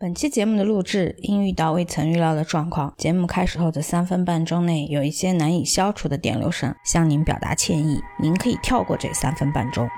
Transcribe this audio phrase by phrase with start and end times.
[0.00, 8.00] 本期节目的录制因遇到未曾预料的状况，节目开始后的三分半钟内有一些难以消除的电流声，向您表达歉意。
[8.22, 9.88] 您可以跳过这三分半钟。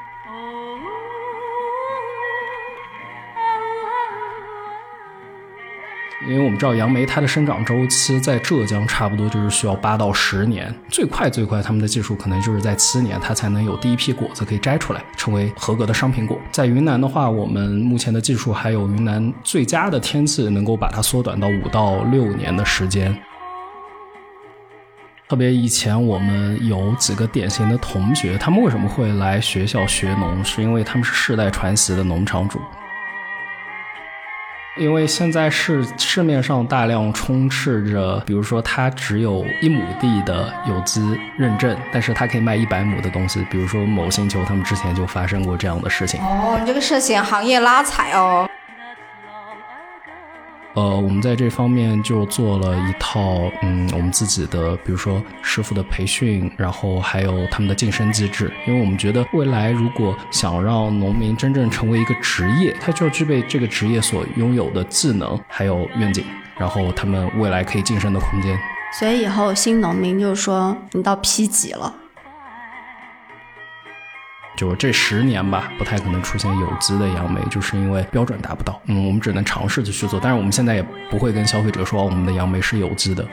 [6.31, 16.39] 因为我们知道杨梅它的生长周期在浙江差不多就是需要八到十年，最快最快他们的技术可能就是在七年，它才能有第一批果子可以摘出来，成为合格的商品果。
[16.53, 23.13] 在云南的话，我们目前的技术还有云南最佳的天气能够把它缩短到五到六年的时间。
[25.29, 30.45] 特别以前我们有几个典型的同学，他们为什么会来学校学农？
[30.45, 32.61] 是因为他们是世代传习的农场主。
[34.77, 41.03] 因为现在是市面上大量充斥着，比如说它只有一亩地的有机
[41.37, 43.45] 认证，但是它可以卖一百亩的东西。
[43.51, 46.21] 比如说某星球，他们之前就发生过这样的事情。
[46.21, 48.49] 哦，你这个涉嫌行业拉踩哦。
[50.75, 53.21] 呃，我们在这方面就做了一套，
[53.63, 58.53] 嗯，我们自己的，比如说师傅的培训，然后还有他们的晋升机制。
[58.67, 66.25] 因为我们觉得未来如果想让农民真正成为一个职业，他就要具备这个职业所拥有的技能还有愿景，
[66.57, 68.57] 然后他们未来可以晋升的空间。
[68.99, 71.93] 所以以后新农民就是说，你到 P 级了。
[74.57, 78.81] 就这十年吧，不太可能出现有机的杨梅，就是因为标准达不到。
[78.87, 83.27] 嗯，我们只能尝试着去做，但是我们现在也不会跟消费者说我们的杨梅是有机的。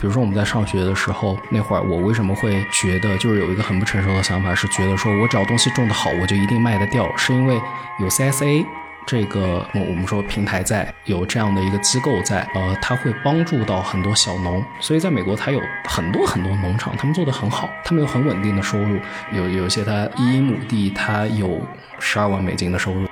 [0.00, 7.60] 比如说我们在上学的时候，那会儿我为什么会觉得就是有一个很不成熟的想法，是觉得说我只要东西种的好，我就一定卖得掉，是因为
[7.98, 8.64] 有 CSA。
[9.08, 19.00] 这个我们说平台在有这样的一个机构在，呃，它会帮助到很多小农，所以在美国它有很多很多农场，他们做的很好，他们有很稳定的收入，
[19.32, 21.58] 有有些他一亩地他有
[21.98, 23.08] 十二万美金的收入。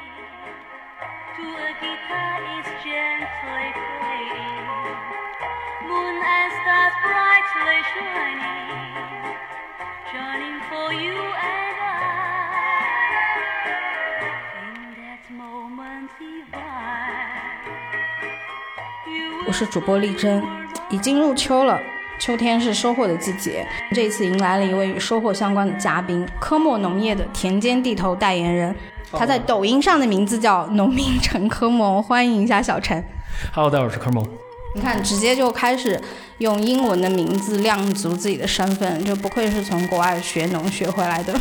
[19.59, 20.43] 是主播丽珍，
[20.91, 21.81] 已经入秋了，
[22.21, 23.67] 秋天是收获的季节。
[23.95, 28.77] 这一次迎来了一位与收获相关的嘉宾，科莫农业的田间地头代言人，
[29.11, 33.03] 他在抖音上的名字叫农民陈科莫，欢迎一下小陈。
[33.55, 34.23] Hello，大家好，我是科莫。
[34.75, 35.99] 你看，直接就开始
[36.37, 41.35] 用英文的名字亮足自己的身份，就不愧是从国外学农学回来的。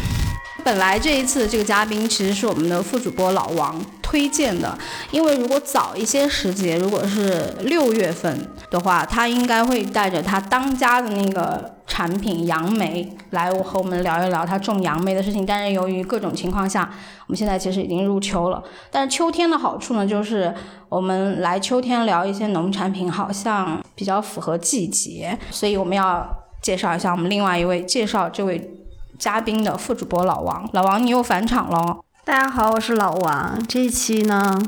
[0.64, 3.78] 本来这一次这个嘉宾其实是我们的副主播老王
[4.16, 4.78] 推荐的，
[5.12, 15.46] 因为如果早一些时节，如果是六月份的话，他应该会带着他当家的那个产品杨梅来我和我们聊一聊他种杨梅的事情。
[15.46, 16.90] 但是由于各种情况下，
[17.28, 18.64] 我们现在其实已经入秋了。
[18.90, 20.56] 但是秋天的好处呢，就是
[20.88, 25.38] 我们来秋天聊一些农产品，好像比较符合季节。
[25.52, 26.26] 所以我们要
[26.62, 28.72] 介绍一下我们另外一位介绍这位。
[29.18, 32.05] 嘉宾的副主播老王，老王你又返场了。
[32.26, 33.64] 大家好，我是老王。
[33.68, 34.60] 这一期呢，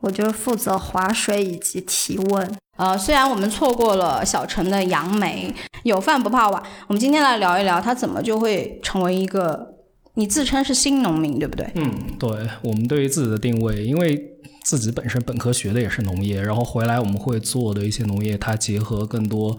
[0.00, 2.52] 我就负责划水以及提问。
[2.76, 5.54] 呃，虽然我们错过了小陈的杨梅，
[5.84, 6.60] 有饭不怕晚。
[6.88, 9.76] 我们今天来聊一聊他怎么就会成为一个，
[10.14, 11.70] 你自称是新农民，对不对？
[11.76, 12.28] 嗯，对。
[12.62, 14.20] 我们对于自己的定位，因为
[14.64, 19.56] 自己本身本科学的也是农业，然后回来我们会做的一些农业，它结合更多。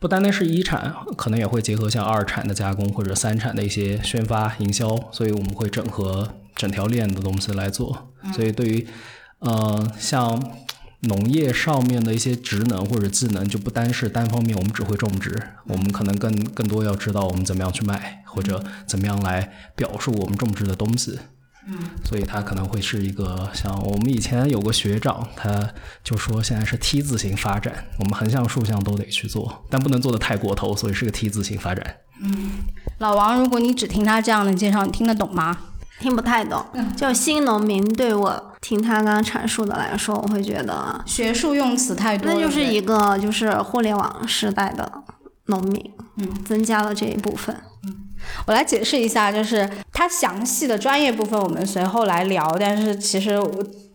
[0.00, 8.12] 不单单是一产，可能也会结合像二产的加工或者三产的一些宣发营销，所以我们会整合整条链的东西来做。
[8.34, 8.86] 所以对于，
[9.40, 10.40] 呃，像
[11.00, 21.18] 农业上面的一些职能或者技能，就不单是单方面，我们只会种植，我们可能更更多要知道我们怎么样去卖，或者怎么样来表述我们种植的东西。
[21.66, 25.68] 嗯，所以它可能会是一个像我们以前有个学长，他
[26.02, 31.96] 就说现在是 T 字形发展，我们横向竖向都得去做，但不能做的太过头，所以是个 T 字形发展。
[32.20, 32.50] 嗯，
[32.98, 35.56] 老王，如果你只听他这样的介绍，你听得懂吗？
[36.02, 36.62] 听不太懂。
[36.96, 42.30] 就新农民对我听他刚刚阐述的来说，我会觉得学术用词太多。
[42.30, 44.90] 那就是一个就是互联网时代的
[45.46, 47.56] 农民，嗯，增加了这一部分。
[47.86, 47.94] 嗯。
[48.46, 52.56] 我来解释一下，就是它详细的专业部分我们随后来聊。
[52.58, 53.40] 但是其实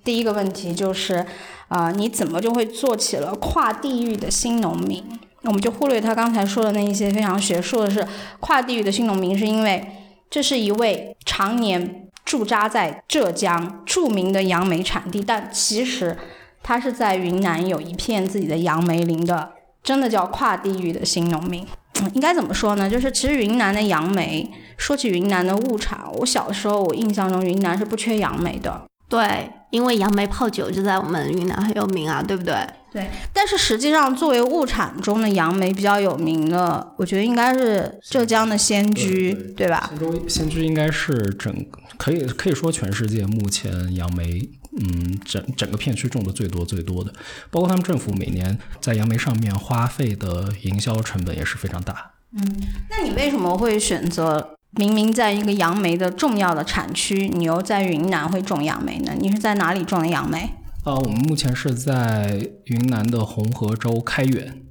[0.04, 1.26] 第一个问题就是，
[1.68, 5.04] 啊，你怎么就会做起了跨地域的新农民？
[5.44, 8.06] 我们就忽略他刚才说的那一些非常学术的是
[8.42, 9.97] 跨地域的新农民，是因为
[10.30, 16.18] 这是一位常年驻扎在浙江著名的杨梅产地，但其实
[16.62, 19.52] 他是在云南有一片自己的杨梅林的，
[19.82, 21.66] 真的叫跨地域的新农民。
[22.14, 22.90] 应该怎么说呢？
[22.90, 28.84] 就是其实云南的杨梅，说起云南的物产，我小时候我印象中云南是不缺杨梅的。
[29.10, 32.54] 对，因为杨梅泡酒就在我们云南很有名啊，对不对？
[32.98, 39.92] 对，但是实际上作为物产中的杨梅比较有名的，我觉得应该是浙江的仙居，对吧？
[39.92, 41.54] 仙居仙居应该是整
[41.96, 44.50] 可以可以说全世界目前杨梅，
[44.80, 47.14] 嗯，整整个片区种的最多最多的，
[47.52, 52.14] 包括他们政府每年在杨梅上面花费的营销成本也是非常大。
[52.34, 52.42] 嗯，
[52.90, 54.56] 那你为什么会选择？
[54.72, 59.14] 明明在一个杨梅的重要的产区，你又在云南会种杨梅呢？
[59.20, 60.50] 你是在哪里种的杨梅？
[60.88, 64.62] 呃，我们目前是在云南的红河州开远，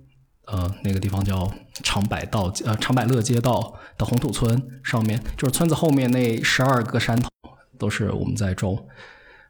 [0.46, 1.52] 呃，那个地方叫
[1.82, 7.28] 长柏道，呃，长柏乐街道的红土村上面，就是村子后面那十二个山头
[7.78, 8.82] 都是我们在种。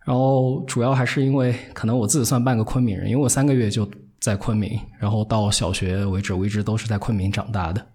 [0.04, 7.86] 然后主要还是因为可能我自己算半个昆明人，因为我三个月就在昆明，然后到小学为止，我一直都是在昆明长大的。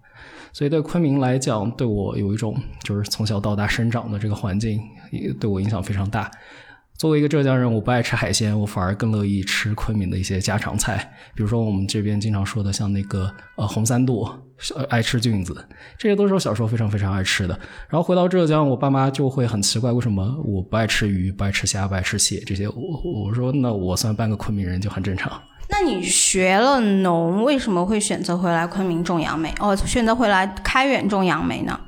[0.50, 4.80] 所以对昆明来讲，对我有一种就是从小到大生长的这个环境，
[5.10, 6.30] 也对我影响非常大。
[7.02, 14.40] 作为一个浙江人，我不爱吃海鲜，我反而更乐意吃昆明的一些家常菜，比如说我们这边经常说的像那个呃红三剁，
[14.88, 15.52] 爱吃菌子，
[15.98, 17.58] 这些都是我小时候非常非常爱吃的。
[17.88, 22.68] 然后回到浙江，我爸妈就会很奇怪，为什么我不爱吃鱼，不爱吃虾，不爱吃蟹这些？
[22.68, 22.76] 我
[23.26, 25.42] 我说那我算半个昆明人就很正常。
[25.68, 29.52] 那你学了农，为什么会选择回来昆明种杨梅？
[29.58, 31.80] 哦，选择回来开远种杨梅呢？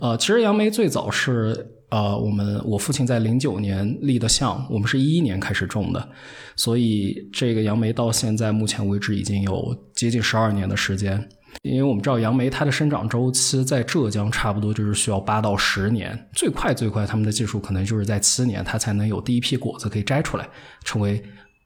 [0.00, 6.08] 呃，其实杨梅最早是呃，我们我父亲在零九年立的项，我们是一一年开始种的，
[6.56, 11.28] 所以这个杨梅到现在目前为止已经有接近十二年的时间。
[11.62, 20.48] 因为我们知道杨梅它的生长周期在浙江差不多就是需要八到十年，最快最快他们的技术可能就是在七年，它才能有第一批果子可以摘出来，
[20.84, 21.20] 成为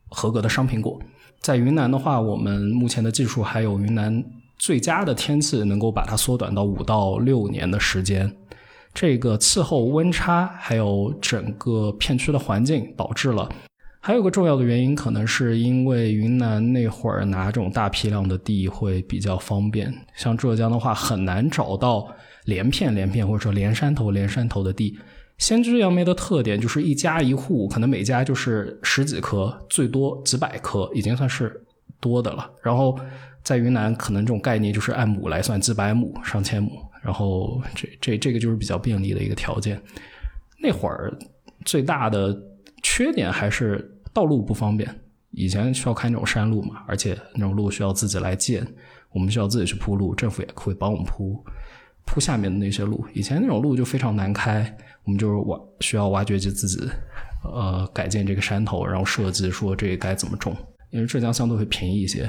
[0.08, 0.98] 合格的商品果。
[1.40, 4.24] 在云南的话，我们目前的技术还有云南
[4.58, 8.34] 最佳的天气，能够把它缩短到五到六年的时间。
[8.94, 13.48] 这个气候温差还有整个片区的环境导致了。
[14.00, 22.06] 还有个重要的原因，可能是因为云南那会儿拿这种大批量的地会比较方便，像浙江的话很难找到
[22.44, 24.98] 连片连片或者说连山头连山头的地。
[25.38, 31.64] 仙居杨梅的特点就是一家一户，可能每家就是十几棵，最多几百棵，已经算是
[31.98, 32.48] 多的了。
[32.62, 32.96] 然后
[33.42, 36.70] 在云南，可能这种概念就是按亩来算，几百亩、上千亩。
[37.04, 39.80] 然后这这这个就是比较便利的一个条件。
[40.58, 41.12] 那会儿
[41.64, 42.34] 最大的
[42.82, 44.88] 缺点还是道路不方便，
[45.30, 48.66] 以前需要开那种山路嘛，而且那种路需要自己来建，
[49.12, 51.44] 我们需要自己去铺路，政府也会帮我们铺
[52.06, 53.06] 铺下面的那些路。
[53.12, 54.76] 以前那种路就非常难开。
[55.06, 56.88] 我们就是挖需要挖掘机自己，
[57.42, 60.56] 呃，改建这个山头，然后设计说这该怎么种，
[60.88, 62.26] 因为浙江相对会便宜一些。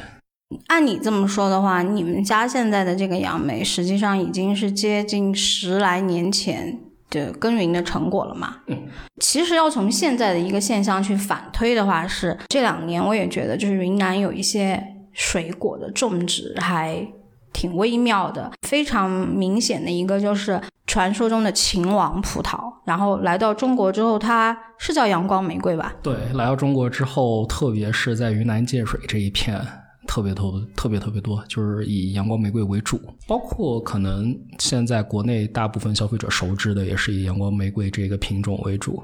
[0.68, 8.58] 按你这么说的话，你们家现在的这个杨梅，实际上已经是接近十来年前的耕耘的成果了嘛？
[8.68, 8.78] 嗯。
[9.20, 14.82] 其实要从现在的一个现象去反推的话，是这两年我也觉得，就是云南有一些
[15.14, 17.06] 水果的种植还
[17.52, 20.62] 挺微妙的，非常明显的一个就是。
[20.88, 25.92] 传说中的秦王葡萄，然后来到中国之后，它是叫阳光玫瑰吧？
[26.04, 29.60] 对，来到中国之后，特别是在云南建水这一片，
[30.08, 33.00] 特别多，特别特别多，就是以阳光玫瑰为主。
[33.28, 39.04] 包括可能现在国内大部分消费者熟知的，也是以阳光玫瑰这个品种为主。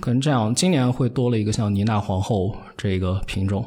[0.00, 3.64] 可能这样，今年会多了一个像妮娜皇后这个品种。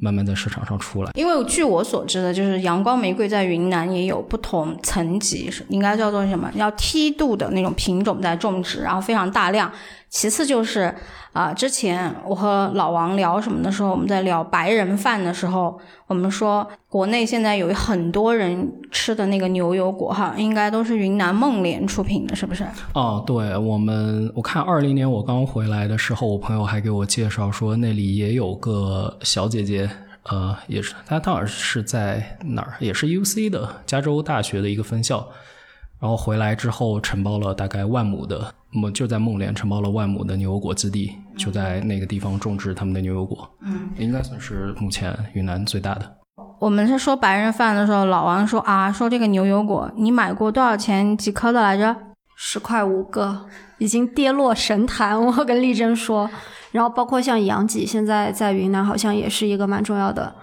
[0.00, 6.50] 慢慢在市场上出来，因为据我所知的，就是阳光玫瑰在云南也有不同层级，应该叫做什么？
[6.54, 9.70] 要梯度的那种品种在种植，然后非常大量。
[10.08, 10.94] 其次就是
[11.32, 22.64] 啊，之前我和老王聊什么的时候，我们在聊白人饭的时候，我们说国内现在有很多人吃的那个牛油果哈，应该都是云南孟连出品的，是不是？
[22.94, 29.88] 哦，对，我们我看二零年我刚回来的时候，我朋友还给我介绍说那里也有个小姐姐，
[30.24, 35.28] 呃，也是她，当然是在哪儿，也是 U C 的加州大学的一个分校。
[36.00, 43.48] 然后回来之后承包了大概万亩的，么就在孟连承包了万亩的牛油果基地，就在那个地方种植他们的牛油果。
[43.60, 46.16] 嗯，应该算是目前云南最大的。
[46.58, 51.94] 我们是说白人饭的时候，老王说啊，说这个牛油果你买过多少钱几颗的来着？
[52.34, 55.20] 十块五个，已经跌落神坛。
[55.20, 56.30] 我跟丽珍说，
[56.72, 60.34] 然后包括像杨记，现在在云南好像也是一个蛮重要的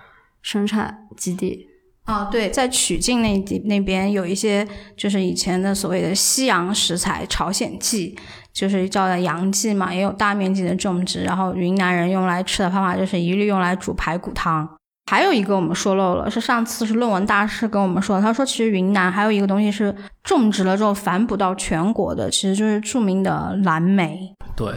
[0.44, 1.67] 生产基地。
[2.08, 8.18] 啊，对，在曲靖那地那边有一些，就是以前的所谓的西洋食材，朝鲜蓟，
[8.54, 11.24] 就是叫的洋蓟嘛，也有大面积的种植。
[11.24, 14.66] 然后云南人用来吃的方法就是一律用来煮排骨汤。
[15.12, 24.34] 还有一个我们说漏了，是上次是论文大师跟我们说，他说其实云南还有一个东西是种植了之后反哺到全国的，其实就是著名的蓝莓。
[24.56, 24.74] 对。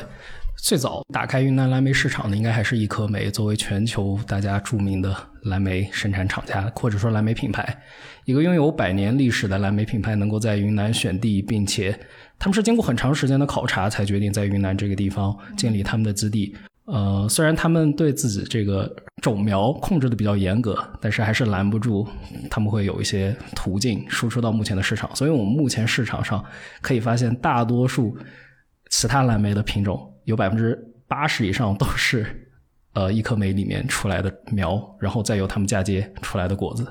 [0.63, 7.77] 最早打开云南蓝莓市场的应该还是一颗莓，作为全球大家著名的蓝莓生产厂家，或者说蓝莓品牌，
[8.25, 11.99] 一个拥有百年历史的蓝莓品牌，能够在云南选地，并且
[12.39, 16.55] 他们是经过很长时间的考察才决定在云南这个地方建立他们的基地。
[16.87, 18.93] 呃，虽然他们对自己这个
[19.23, 22.07] 种苗控制的比较严格，但是还是拦不住
[22.51, 25.15] 他们会有一些途径输出到目前的市场。
[25.15, 26.45] 所以我们目前市场上
[26.81, 28.17] 可以发现，大多数
[28.91, 30.07] 其他蓝莓的品种。
[30.25, 30.79] 有百分之
[31.09, 32.50] 八十以上都是，
[32.93, 36.87] 呃，一颗莓里面出来的苗，然后再由他们嫁接出来的果子。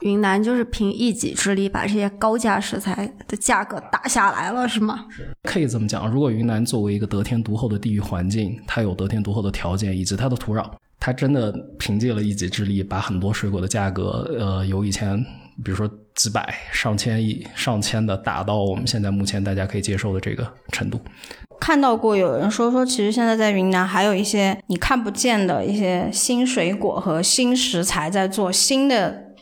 [0.00, 5.06] 云南就是凭一己之力把这些高价食材的价格打下来了，是吗？
[5.44, 6.10] 可以这么讲。
[6.10, 10.68] 如果云南作为一个得天独厚的地域环境，它有得天独厚的条件以及它的土壤，
[11.00, 15.16] 它真的凭借了一己之力，把很多水果的价格，呃，由以前
[15.64, 21.00] 比如说几百、上千亿、上千的打到我们现在目前大家可以接受的这个程度。
[21.60, 29.34] 看到过有人说说，其实现在在云南还有一些你看不见的一些新水果和新食材在做新的，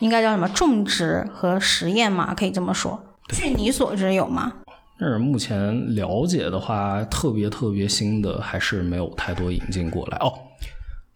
[0.00, 2.34] 应该叫什么种植和实验嘛？
[2.34, 3.02] 可以这么说。
[3.28, 4.52] 据你所知有吗？
[4.98, 10.32] 但是目前了解的话，特别特别新的还是没有太多引进过来哦。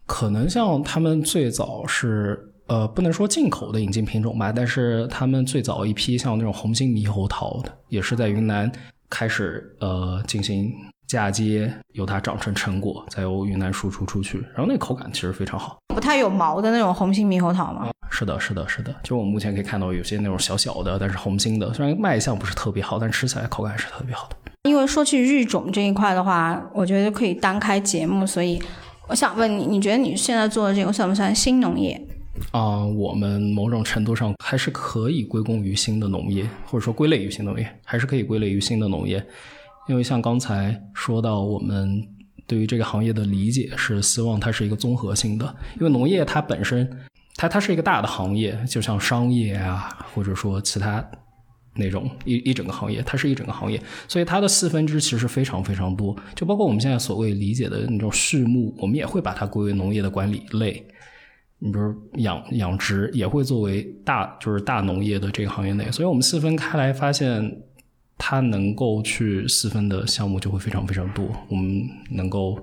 [0.05, 8.71] 可能像他们最早是呃，不能说进口的引进品种吧，但是他们最早一批像那种红心猕猴桃的，也是在云南。
[9.09, 10.69] 开始呃进行
[11.07, 17.87] 嫁接，由它长成成果，再由云南输出出去，然后那口感其实非常好，不太有毛的那种红心猕猴桃吗？
[18.09, 18.93] 是的，是的，是的。
[19.01, 24.35] 就我们目前可以看到有些那种小小的，但是红心的，虽然卖相不是特别好，但吃起来口感是特别好的。
[24.63, 28.61] 因为说起育种这一块的话，我觉得可以单开节目，所以
[29.07, 31.97] 我想问你，你觉得你现在做的这个算不算新农业？
[32.51, 39.23] 啊，我们某种程度上还是可以归功于新的农业，或者说归类于新农业，还是可以归类于新的农业。
[39.87, 42.05] 因为像刚才说到，我们
[42.45, 45.55] 对于这个行业的理解是希望它是一个综合性的。
[45.79, 46.89] 因为农业它本身，
[47.35, 51.05] 它它是一个大的行业，就像商业啊，或者说其他
[51.73, 56.15] 那种一一整个行业，它是一整个行业，所以它的细分支其实非常非常多。
[56.35, 60.85] 就包括我们现在所谓理解的那种畜牧，我们也会把它归为农业的管理类。
[61.59, 67.63] 你比如养养殖也会作为大就是大农业的这个行业内，所以我们细分开来发现，
[68.17, 72.59] 它能够去细分的项目就会非常非常多，我们能够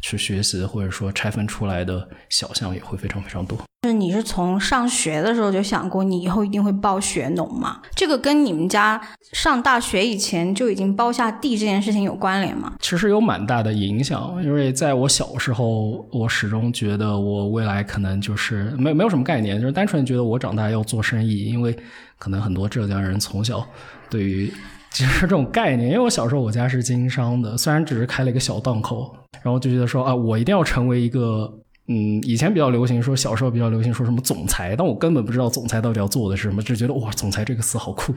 [0.00, 3.58] 去学习或者说拆分出来的小项也会非常非常多。
[3.86, 7.80] 是你是从上学的时候就想过你以后一定会报学农吗？
[7.94, 9.00] 这个跟你们家
[9.32, 12.72] 上大学以前就已经包下地这件事情有关联吗？
[12.80, 21.76] 其实有蛮大的影响，因为在我小时候，我始终觉得我未来可能就是没没有什么概念，就是单纯觉得我长大要做生意，因为
[22.18, 23.64] 可能很多浙江人从小
[24.10, 24.52] 对于
[24.92, 31.52] 其实这种概念，因为我小时候我家是经商的，虽然只是开了一个小档口，然后就觉得说啊，我一定要成为一个。
[31.90, 38.14] 嗯，以前比较流行说，小时候比较流行说什么总裁，但我根本不知道总裁到底要做的是什么，只觉得哇，总裁这个词好酷，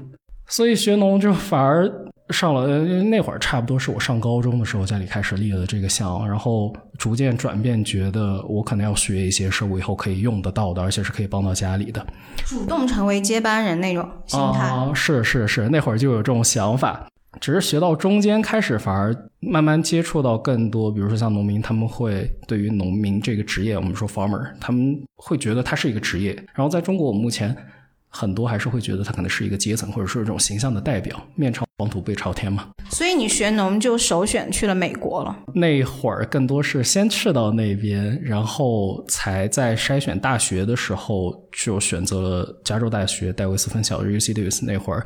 [0.51, 1.89] 所以学农就反而
[2.29, 2.67] 上了
[3.03, 12.05] 那会儿，差不多是我上高中的时候，家里开始立了这个项，然后逐渐转变，觉得我可能要学一些是我以后可以用得到的，而且是可以帮到家里的，
[12.45, 14.73] 主动成为接班人那种心态。
[14.93, 17.07] 是是是，那会儿就有这种想法。
[17.39, 26.33] 只是学到中间开始，反而慢慢接触到更多，比如说像农民，他们会对于农民这个职业，我们说 farmer，他们会觉得他是一个职业。
[26.53, 27.55] 然后在中国，我目前
[28.13, 32.67] 很多还是会觉得他可能是一个阶层，或者说这种形象的代表，面朝黄土背朝天嘛。
[32.89, 35.35] 所以你学农就首选去了美国了。
[35.55, 45.05] 那会儿更多是先去到那边，然后才在筛选大学的时候就选择了加州大学戴维斯分校 （UC Davis） 那会儿。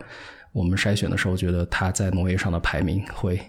[0.51, 3.39] 我们筛选的时候，觉得他在农业上的排名会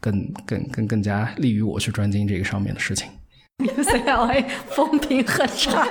[0.00, 3.08] 更更更更加利于我去专精这个上面的事情。
[3.58, 5.90] UCLA 风评很差， 我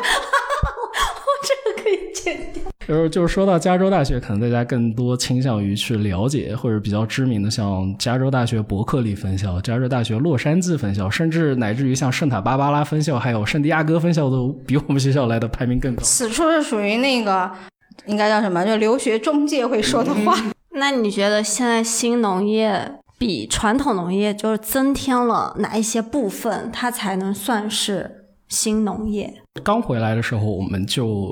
[1.43, 2.63] 这个可以剪掉。
[2.87, 16.01] 就是就是说到加州大学，可能大家更多倾向于去了解或者比较知名的，像加州大学伯克利分校、加州大学洛杉矶分校，甚至乃至于像圣塔芭芭拉分校，还有圣地亚哥分校，都比我们学校来的排名更高。
[16.03, 17.51] 此处是属于那个。
[18.07, 18.65] 应该叫什么？
[18.65, 20.35] 就留学中介会说的话。
[20.71, 29.31] 那你觉得现在新农业比传统农业就是增添了哪一些部分，它才能算是新农业？
[29.63, 31.31] 刚回来的时候，我们就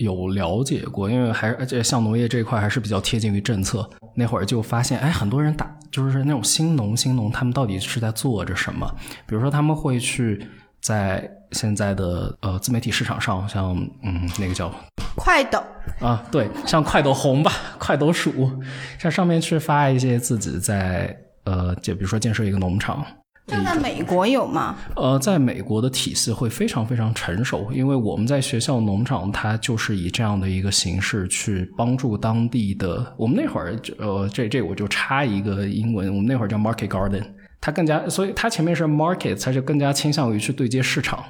[0.00, 3.88] 有了解过，因为还而且像农业这一块还是比较贴近于政策。
[4.14, 8.86] 那会儿就发现，哎，很多人打就是那种新农新农，他们到底是在做着什么？
[9.26, 10.44] 比如说他们会去。
[10.82, 14.72] 在现在的呃自媒体市场上，像嗯那个叫
[15.14, 15.62] 快抖
[16.00, 18.50] 啊，对，像快抖红吧，快抖鼠，
[18.98, 21.14] 像上面去发一些自己在
[21.44, 23.04] 呃，就比如说建设一个农场，
[23.50, 24.76] 这在美国有吗？
[24.94, 33.12] 呃，在美国的体系会非常非常成熟，因为我们在学校农场，它就是以这样的一个形式去帮助当地的。
[33.16, 37.24] 我们那会儿，呃，这这我就插一个英文，我们那会儿叫 market garden，
[37.60, 41.24] 它更加，所以它前面是 market，它就更加倾向于去对接市场，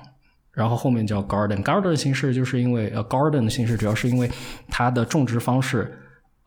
[0.52, 4.30] 然后后面叫 garden，garden 的形式就是因为呃 garden 的形式主要是因为
[4.68, 5.96] 它的种植方式。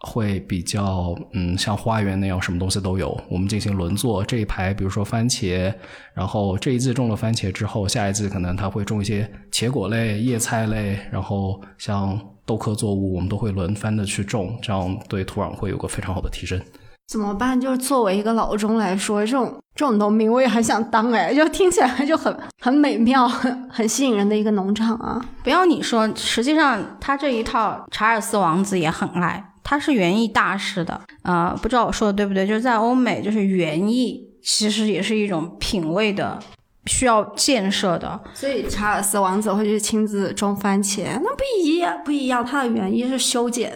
[0.04, 3.18] 会比较嗯，像花园那样，什么东西都有。
[3.30, 5.74] 我们进行轮作，这一排比如说番茄，
[6.14, 16.62] 然后这一季种了番茄之后，下一季可能它会种一些茄果类、叶菜类，然后像豆科作物，我们都会轮番的去种，这样对土壤会有个非常好的提升。
[17.08, 17.60] 怎么办？
[17.60, 25.24] 就是作为一个老中来说，这种这种农民我也很想当哎，就听起来就很很美妙、很很吸引人的一个农场啊！
[25.44, 29.53] 不要你说，实际上他这一套查尔斯王子也很爱。
[29.64, 32.46] 他是园艺大师的，呃，不知道我说的对不对？
[32.46, 36.38] 就是在欧美，就是园艺其实也是一种品味的，
[36.86, 38.20] 需要建设的。
[38.34, 42.46] 所以查尔斯王子会去亲自种番茄，那不一样，不一样。
[42.46, 43.72] 他的园艺是修剪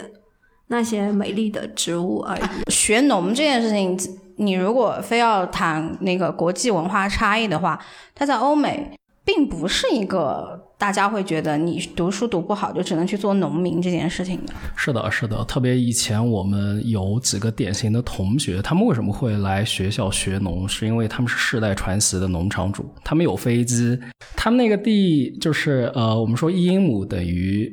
[0.66, 2.70] 那些美丽的植物而已。
[2.70, 3.98] 学农这件事情，
[4.36, 7.78] 你如果非要谈那个国际文化差异的话，
[8.14, 8.94] 他在欧美
[9.28, 10.64] 并不是一个。
[10.78, 14.54] 大家会觉得你读书读不好，就只能去做农民这件事情的。
[14.76, 20.68] 是的，是的，特别以前我们有几个典型的同学，他们为什么会来学校学农？
[20.68, 23.98] 是因为他们是世代传习的农场主，他们有飞机，
[24.36, 27.68] 他们那个地就是呃，我们说一英亩等于，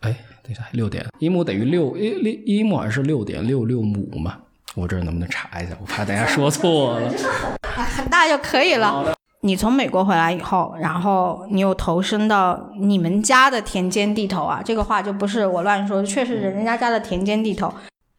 [0.00, 0.10] 哎，
[0.42, 4.36] 等一下，六点一亩等于六一六一亩还是六点六六亩嘛？
[4.74, 5.78] 我这能不能查一下？
[5.80, 7.08] 我怕大家说错了，
[7.96, 9.14] 很大就可以了。
[9.40, 17.72] 你从美国回来以后，然后你又投身到你们家的田间地头啊，这个话就不是我乱说，确实人家家的田间地头。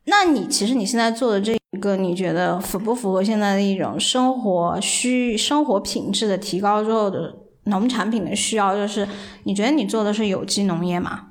[0.06, 7.36] 那你其实你现在做的这一个，你觉得符不符合现在的一种生活需生活品质的提高之后的
[7.66, 8.74] 农产品的需要？
[8.74, 9.08] 就是
[9.44, 11.28] 你觉得你做的是有机农业吗？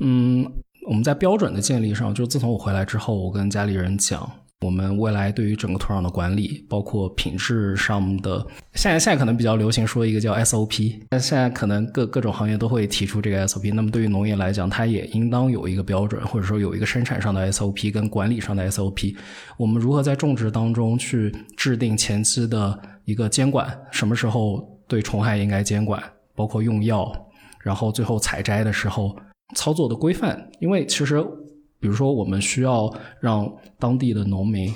[0.00, 0.46] 嗯，
[0.86, 4.30] 我们在标准的建立上，就自从我回来之后，我跟家里人讲。
[4.64, 8.38] 我们未来对于整个土壤的管理，包括品质上的，
[8.72, 13.74] 现在现在可能比较流行说一个叫 SOP，但现在可能各各种行业都会提出这个 SOP。
[13.74, 19.14] 那么对于农业来讲，它也应当有一个标准，或者说有一个生产上的 SOP 跟管理上的 SOP。
[19.58, 26.02] 我们如何在种植当中去制定前期的一个监管，什么时候对虫害应该监管，
[26.34, 27.12] 包括用药，
[27.60, 29.14] 然后最后采摘的时候
[29.54, 31.22] 操作的规范，因为其实。
[31.84, 33.46] 比如说，我们需要让
[33.78, 34.72] 当地的农民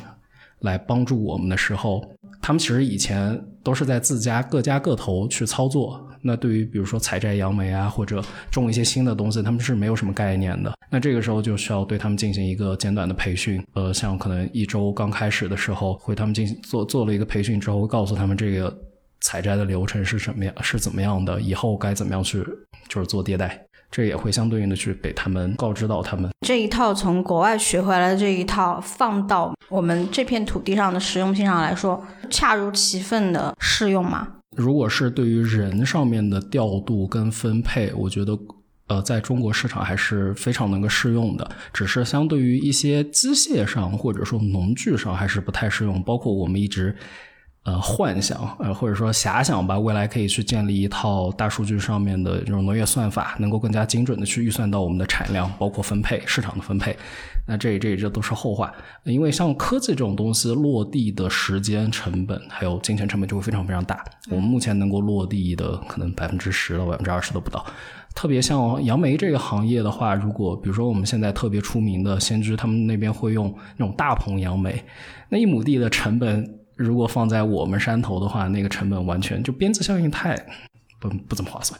[0.58, 2.04] 来帮助我们的时候，
[2.42, 6.06] 他们其实以前都是在自家各家各头去操作。
[6.20, 10.70] 那对于比如说采摘杨梅啊，或者种一些新的东西，他们是没有什么概念的。
[10.90, 13.64] 那这个时候就需要对他们进行一个简短的培训。
[13.72, 18.78] 呃，像可能一周刚开始的时候，会他们进行做做了一个培训之后，告诉他们这个
[19.22, 22.44] 采摘的流程是什么样，是怎么样的，以后该怎么样去
[22.86, 23.64] 就是做迭代。
[23.90, 34.28] 这也会相对应的去给他们告知到他们这一套从国外学回来的这一套放到我们这片土地上的实用性上来说，恰如其分的适用吗？
[34.56, 38.38] 如果是对于人上面的调度跟分配，我觉得
[38.88, 46.94] 呃，在中国市场还是非常能够适用的，只是相对于一些机械上或者说农具上还是不太适用，包括我们一直。
[47.64, 56.96] 呃，幻想呃，或者说遐想吧，未来可以去建立一套大数据上面的这种农业算法，能够更加精准的去预算到我们的产量，包括分配市场的分配。
[57.46, 58.72] 那这这这都是后话，
[59.04, 64.02] 因为像科技这种东西，落地的时间成本还有金钱成本就会非常非常大。
[64.30, 67.66] 我们目前能够落地的可能百分之十到百分之二十都不到。
[68.14, 74.82] 特别像杨梅这个行业的话，如果比如说我们现在特别出名的先知，他们那边会用那种大棚杨梅，
[75.28, 76.57] 那一亩地的成本。
[76.78, 80.34] 如果放在我们山头的话，那个成本完全就边际效应太
[81.00, 81.78] 不不怎么划算。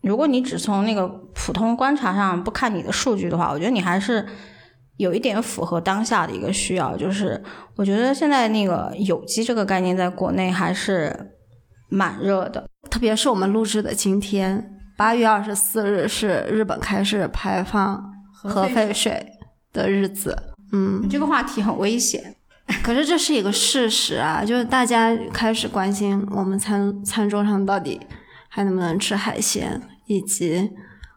[0.00, 4.24] 如果你只从那个普通观察上不看你的数据的话，我觉得你还是
[4.96, 6.96] 有一点符合当下的一个需要。
[6.96, 7.42] 就是
[7.74, 11.34] 我觉得现在那个有机这个概念在国内还是
[11.88, 18.00] 蛮热的，特别是我们录制的今天，八月二十四日是日本开始排放
[18.32, 19.26] 核废水
[19.72, 20.40] 的日子。
[20.70, 22.36] 嗯，这个话题很危险。
[22.84, 27.98] 可是这是一个事实啊，就是大家开始关心我们餐餐桌上到底
[28.48, 30.70] 还能不能吃海鲜，以及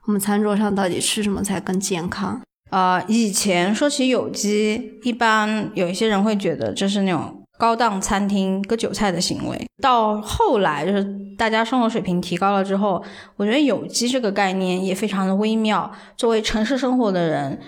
[0.07, 2.41] 我们餐桌上到底吃什么才更健康。
[2.69, 9.67] 呃，以前说起有机，一般有一些人会觉得这是那种高档餐厅割韭菜的行为。
[9.81, 11.05] 到后来，就是
[11.37, 13.03] 大家生活水平提高了之后，
[13.35, 15.91] 我觉得有机这个概念也非常的微妙。
[16.15, 17.59] 作为城市生活的人。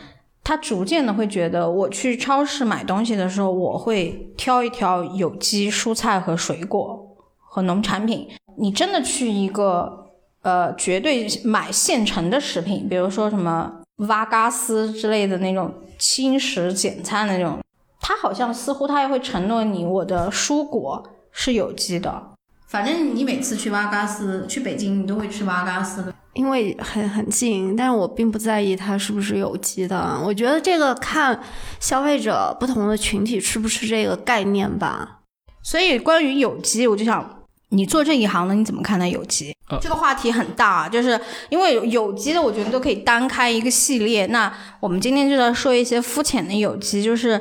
[0.43, 8.27] 他逐渐的会觉得，我去超市买东西的时候，我会挑一挑有机蔬菜和水果，和农产品。
[8.57, 13.71] 你真的去一个呃绝对买现成的食品，比如说什么
[14.07, 17.59] 瓦嘎斯之类的那种轻食简餐那种，
[18.01, 21.01] 他好像似乎他也会承诺你我的蔬果
[21.31, 22.32] 是有机的。
[22.73, 26.11] 反正你每次去瓦嘎斯，去北京你都会吃瓦嘎斯的。
[26.33, 30.19] 因为很很近，但是我并不在意它是不是有机的。
[30.25, 31.39] 我觉得这个看
[31.79, 35.19] 消费者不同的群体吃不吃这个概念吧。
[35.61, 39.55] 所以关于有机，我就想你做这一行的，你怎么看待有机？
[39.79, 44.25] 这个话题很大，就是因为有机的，我觉得都可以单开一个系列。
[44.25, 47.39] 那我们今天就在说一些肤浅的有机，就是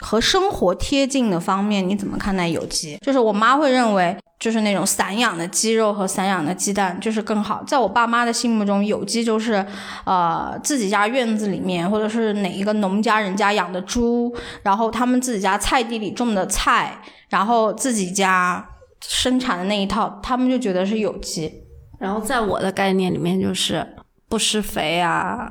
[0.00, 2.98] 和生活贴近的方面，你怎么看待有机？
[3.00, 4.14] 就是我妈会认为。
[4.38, 7.64] 就是那种散养的鸡肉和散养的鸡蛋，就是更好。
[7.66, 9.64] 在我爸妈的心目中，有机就是，
[10.04, 18.68] 呃，自己家院子里面，或者是哪一个农家人家养的猪，然后他们自己家菜地里种的菜，然后自己家
[19.00, 21.62] 生产的那一套，他们就觉得是有机。
[21.98, 23.96] 然后在我的概念里面，就是
[24.28, 25.50] 不施肥啊，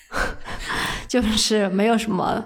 [1.08, 2.44] 就是没有什么。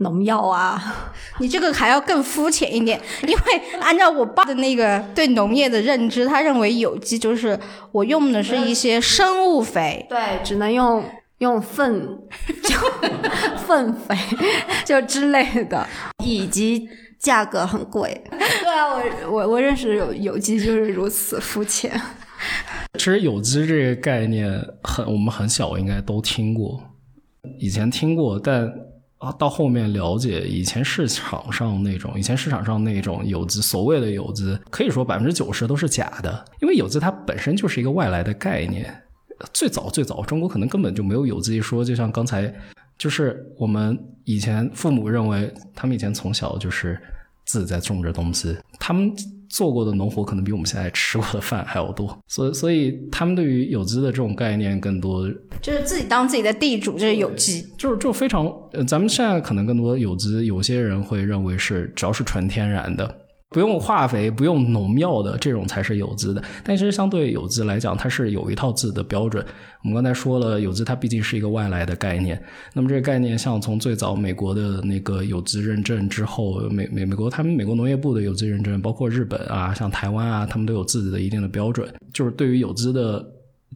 [0.00, 7.58] 农药啊， 你这个还要更肤浅一点，因为按照我爸的那个对农业的认知，他认为有机就是
[7.92, 11.04] 我用的是一些生物肥，对，只能用
[11.38, 12.18] 用粪，
[12.62, 12.76] 就
[13.66, 14.16] 粪肥
[14.84, 15.86] 就之类的，
[16.24, 18.22] 以及价格很贵。
[18.30, 21.92] 对啊，我我我认识有有机就是如此肤浅。
[22.94, 24.50] 其实有机这个概念
[24.82, 26.80] 很，我们很小应该都听过，
[27.58, 28.72] 以前听过，但。
[29.20, 39.02] 啊，到后面了解，以前市场上那种，以前市场上那种有机，所谓的有机，可以说百分之九十都是假的，因为有机它本身就是一个外来的概念。
[39.52, 42.52] 最早最早，中国可能根本就没有有机一说，就像刚才，
[42.98, 47.00] 就是我们以前父母认为，他们以前从小就是
[47.44, 49.14] 自己在种着东西，他们。
[49.50, 55.28] 做过的农活可能比我们现在吃过的饭还要多， 所以所以他们对于有机的这种概念更多，
[55.60, 63.14] 就是自己当自己的地主，就是有机，就是就非常，呃咱们现在可能更多有机，有些人会认为是只要是纯天然的。
[63.50, 69.44] 不用化肥、不用农药的这种才是有机的，但其实相对有机来讲，它是有一套自己的标准。
[69.82, 72.40] 我们刚才说了，有机它毕竟是一个外来的概念。
[72.72, 81.92] 那么这个概念，像从最早美国的那个有机认证之后，美美美国他们美国农业部的有机认证，包括日本啊、像台湾啊，他们都有自己的一定的标准。
[82.14, 83.26] 就是对于有机的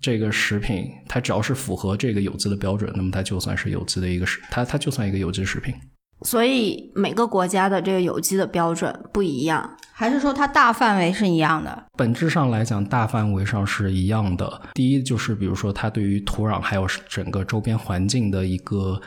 [0.01, 5.75] 这个食品，它只要是符合这个有机的标准，那么它就算是有机的一个食，它它就算一个有机食品。
[6.23, 11.85] 所以每个国家的这个有机的标准不一样，还是说它大范围是一样的？
[11.97, 14.61] 本质上来讲，大范围上是一样的。
[14.73, 19.01] 第一就是比如说它对于土壤还有整个周边环境的一个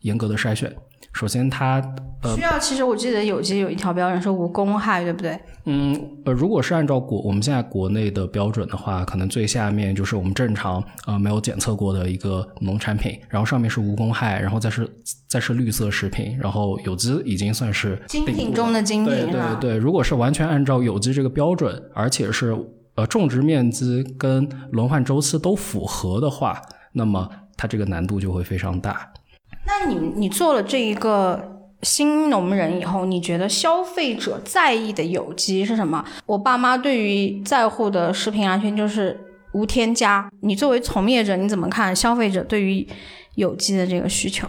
[0.00, 0.74] 严格的筛选。
[1.12, 1.82] 首先，它
[2.22, 5.38] 呃需要，其实我记得有机有一条标准是无公害，对不对？
[5.64, 14.88] 嗯，呃，如果是按照国我们现在国内的标准的话，可能最下面就是我们正常呃没有检测过的一个农产品，然后上面是无公害，然后再是
[15.26, 22.56] 再是绿色食品，然后有机已经算是精品中的精品对对对，如果是完全按照有机这个标准，而且是
[22.94, 29.12] 呃种植面积跟轮换周期都符合的话，那么它这个难度就会非常大。
[29.80, 36.04] 那你你做了这一个新农人以后，你觉得消费者在意的有机是什么？
[36.26, 39.18] 我爸妈对于在乎的食品安全就是
[39.52, 40.28] 无添加。
[40.40, 42.84] 你作为从业者，你怎么看消费者对于
[43.36, 44.48] 有机的这个需求？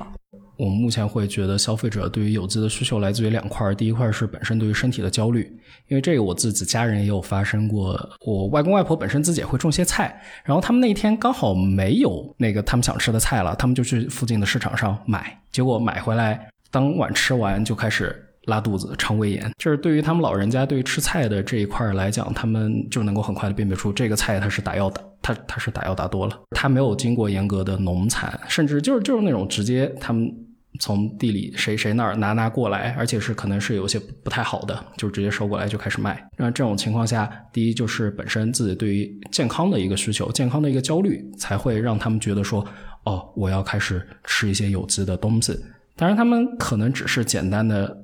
[0.60, 3.74] 我们目前会觉得，消费者对于有机的需求来自于两块儿。
[3.74, 5.50] 第一块是本身对于身体的焦虑，
[5.88, 7.98] 因为这个我自己家人也有发生过。
[8.26, 18.14] 我外公外婆本身自己也会种些菜，然后他们那天刚好没有那个他们想吃的菜了，他们就去附近的市场上买，结果买回来当晚吃完就开始
[18.48, 19.50] 拉肚子、肠胃炎。
[19.58, 30.30] 就是对于他们老人家对于吃菜的这一块儿来讲，他们就能够很快的辨别出这个菜它是打药打，它它是打药打多了，它没有经过严格的农残，甚至就是就是那种直接他们。
[30.80, 36.26] 从地里谁谁那儿拿拿过来，而且是可能是有些不太好的，就直接收过来就开始卖。
[36.38, 42.66] 那这种情况下，第一就是本身自己对于健康的一个需求、健康的一个焦虑，才会让他们觉得说，
[43.04, 45.54] 哦，我要开始吃一些有机的东西。
[45.98, 47.96] 当然，他们可能只是简单的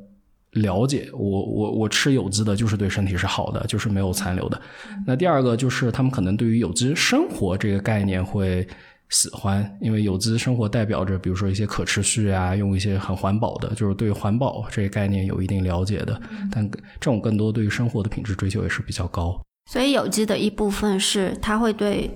[0.51, 4.61] 了解，我我我吃有机的，就是对身体是好的，就是没有残留的。
[5.07, 8.67] 那第二个就是他们可能对于有机生活这个概念会。
[9.09, 16.19] 喜欢，因为有机生活代表着，比如说一些可持续啊，用一些很环保的，就是对环保这个概念有一定了解的。
[16.51, 19.39] 但这种更多对于生活的品质追求也是比较高。
[19.71, 22.09] 所以有机的一部分是它会对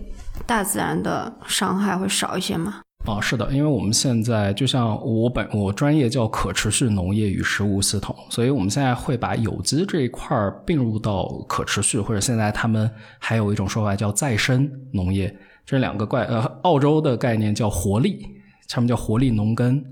[0.45, 2.82] 大自然的伤害会少一些吗？
[3.06, 15.34] 哦，是的，因为我们现在就像我本我专业叫可持续农业与食物系统，所以我们现在会把有机这一块儿并入到可持续，或者现在他们还有一种说法叫再生农业，
[15.69, 18.25] 这两个怪呃澳洲的概念叫活力，
[18.67, 19.86] 他们叫活力农耕。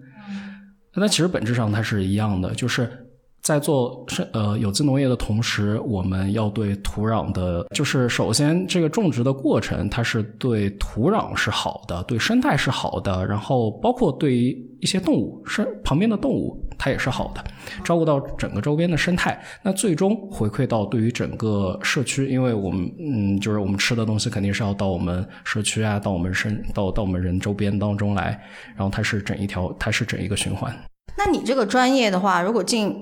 [0.96, 3.07] 那其实本质上它是一样的，就是
[3.48, 17.42] 在做生呃有机农业的同时，我们要对土壤的，就是首先这个种植的过程，它是对土壤是好的，对生态是好的，然后包括对于一些动物生旁边的动物，它也是好的，
[17.86, 19.42] 照顾到整个周边的生态。
[19.64, 28.38] 那最终回馈到对于整个社区，因为我们嗯，就是我们吃的东西肯定是要到我们社区啊，到我们生到到我们人周边当中来，
[28.76, 30.78] 然后它是整一条，它是整一个循环。
[31.18, 32.94] 那你这个专业的话，如果进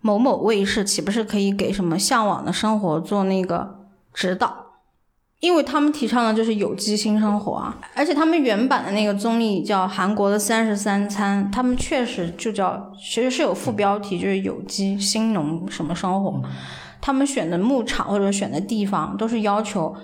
[0.00, 3.80] 某某卫视，岂不是可以给什么向往的生活做那个
[4.12, 4.64] 指导？
[5.40, 16.42] 因为他们提倡的就是有机新生活啊，而且他们原版的那个综艺叫韩国的三十三餐，他们确实就叫，其实是有副标题，就是有机新农什么生活。
[17.02, 19.94] 他们选的牧场或者选的地方都是要求，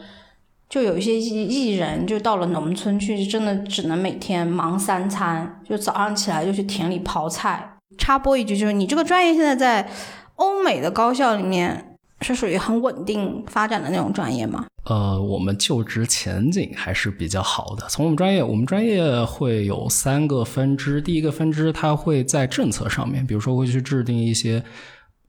[0.68, 7.71] 就有一些艺艺人就到了农村去，真的只能每天忙三餐，就早上起来就去田里刨菜。
[7.98, 9.88] 插播一句，就是你这个专业现在在
[10.36, 14.66] 欧美的高校里面是属于很稳定发展的那种专业吗？
[14.84, 17.86] 呃，我们就职前景还是比较好的。
[17.88, 21.00] 从我们专业，我们专业会有三个分支。
[21.00, 24.60] 第一个分支，它会在政策上面，比如说会去制定一些，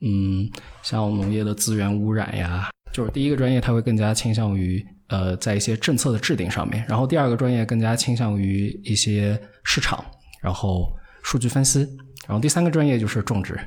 [0.02, 0.50] 嗯，
[0.82, 6.84] 像农业的资源污染呀，就是第一个专业，它会更加倾向于呃，在一些政策的制定上面。
[6.88, 10.04] 然后第二个专业更加倾向于一些市场，
[10.42, 11.88] 然后数据分析。
[12.26, 13.60] 然后第三个专业就是种植，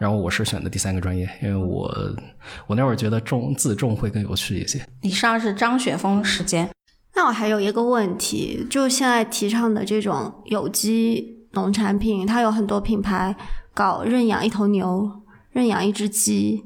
[0.00, 1.88] 然后我是选的第三个专业，因为我
[2.66, 4.84] 我那会儿觉得种自种会更有趣一些。
[5.02, 6.68] 以上是张雪峰时间。
[7.14, 13.34] 那我还有一个问题，就现在提倡的这种有机农产品，它有很多品牌
[13.72, 15.22] 搞认养一头牛、
[15.52, 16.64] 认养一只鸡、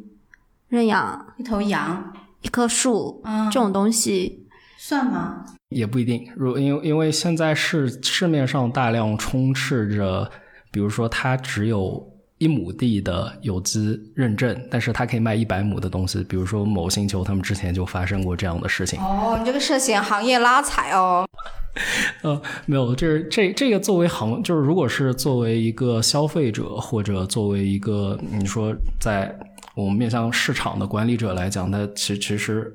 [0.69, 4.47] 认养一头羊、一棵树，嗯这种东西
[4.79, 5.45] 算吗？
[5.69, 10.31] 也不一定，如因为因为现在是市面上大量充斥着。
[10.71, 12.07] 比如说，它只有
[12.39, 16.23] 一亩地的有机认证，但是它可以卖一百亩的东西。
[16.25, 19.01] 比如说，某星球他们之前就发生过这样的事情。
[19.01, 21.27] 哦，你这个涉嫌行业拉踩哦。
[22.23, 29.35] 呃，没有，这是这这个作为行，就是如果是作为一个消费者，或者作为一个你说在
[29.75, 32.73] 我们面向市场的管理者来讲，它其其实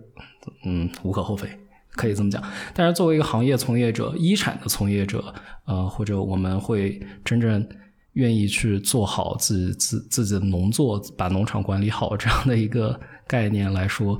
[0.66, 1.48] 嗯无可厚非。
[1.92, 7.66] 可以这么讲，但是作为一个行业从业者、一产的从业者，呃，或者我们会真正
[8.16, 14.20] 愿意去做好自己自自己的农作，把农场管理好这样的一个概念来说，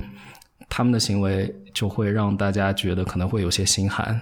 [0.68, 4.20] 他们的行为就会让大家觉得可能会有些心寒。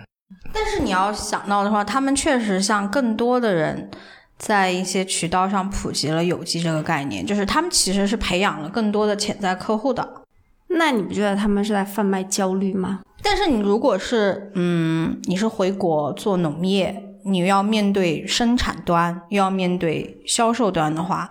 [0.52, 3.90] 但是你要想到的话，他们确实向更多的人
[4.38, 10.22] 在一些渠道上普及了有机这个概念，就是他们其实是培养了更多的潜在客户的。
[10.68, 13.00] 那你不觉得他们是在贩卖焦虑吗？
[13.22, 21.30] 但是你如果是嗯，你是回国做农业，你要面对生产端，又要面对销售端的话，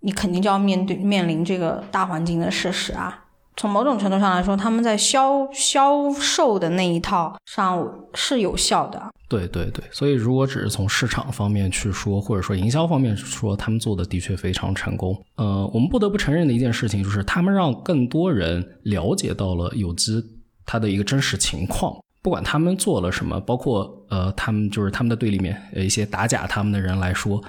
[0.00, 3.24] 你肯定就要面对面临这个大环境的事实啊。
[3.56, 9.02] 从某种程度上来说，他们在销销售的那一套上是有效的。
[9.28, 15.14] 对对对，所以如果只是从市场方面去说，或者说营销方面说，他们做的的确非常成功。
[15.34, 20.22] 呃，我们不得不承认的一件事情就是，他们让更多人了解到了有机。
[20.70, 21.96] 它的一个真实情况，
[22.28, 27.42] 不管他们做了什么，包括呃，他们就是他们的对立面，呃，一些打假他们的人来说，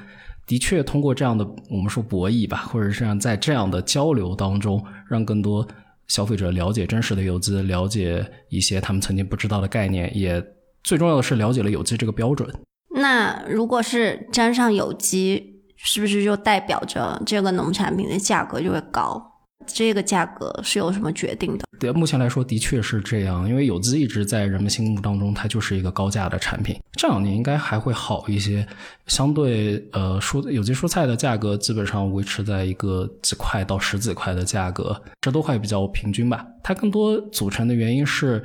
[0.47, 5.67] 的确通过这样的我们说博弈吧，或者是让在这样的交流当中，让更多
[6.07, 10.41] 消费者了解真实的有机，了解一些他们曾经不知道的概念，也
[10.81, 12.49] 最重要的是了解了有机这个标准。
[12.95, 19.28] 那如果是沾上有机，是不是就代表着这个农产品的价格就会高？
[19.67, 21.65] 这个价格是由什么决定的？
[21.80, 26.78] 对，目前来说的确是这样，因为有机一直在人们心目当中，它就是一个高价的产品。
[26.93, 28.67] 这两年应该还会好一些，
[29.08, 36.45] 相对呃蔬有机蔬菜的价格基本上维持在一个几块到十几块的价格，这都还比较平均吧。
[36.63, 38.43] 它更多组成的原因是，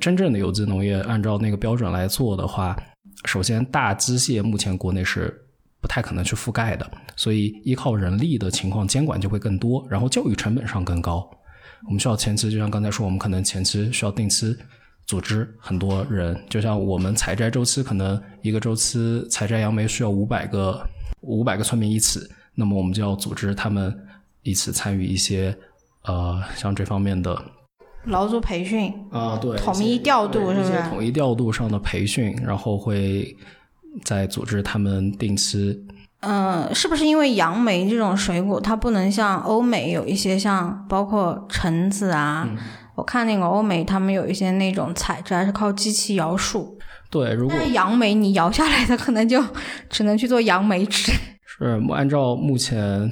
[0.00, 2.76] 真正的有机农业按照那个标准来做的话，
[3.24, 5.42] 首先大机械目前国内是。
[5.80, 11.28] 不太可能去覆盖的，所以依靠人力的情况监管就会更多，然后教育成本上更高。
[11.86, 14.56] 我们需要前期，就像刚才说，我们可能前期需要定期
[15.06, 20.84] 组织很多人，就像我们采摘周期，可能一个周期采摘杨梅需要五百个
[21.20, 22.18] 五百个村民一起，
[22.54, 23.94] 那么我们就要组织他们
[24.42, 25.56] 一起参与一些
[26.04, 27.40] 呃像这方面的
[28.06, 30.82] 劳作培训啊，对，统一调度是不是？
[30.88, 33.36] 统一调度上的培训，然后会。
[34.04, 35.78] 在组织他们定期。
[36.20, 42.48] 嗯，是不是因为杨梅这种水果，它不能像欧美有一些像包括橙子啊？
[42.96, 46.76] 我看那个欧美他们有一些那种采摘是靠机器摇树。
[47.10, 49.40] 对，如果杨梅你摇下来的，可能就
[49.90, 51.12] 只能去做杨梅吃。
[51.46, 53.10] 是按照目前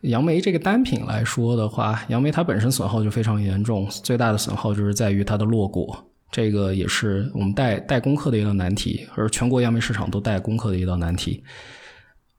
[0.00, 6.04] 杨梅这个单品来说的话，杨梅它本身损耗就非常严重，最大的损耗就是在于它的落果。
[6.30, 11.42] 这个也是我们带带攻克的一道难题，而全国杨梅市场都带攻克的一道难题，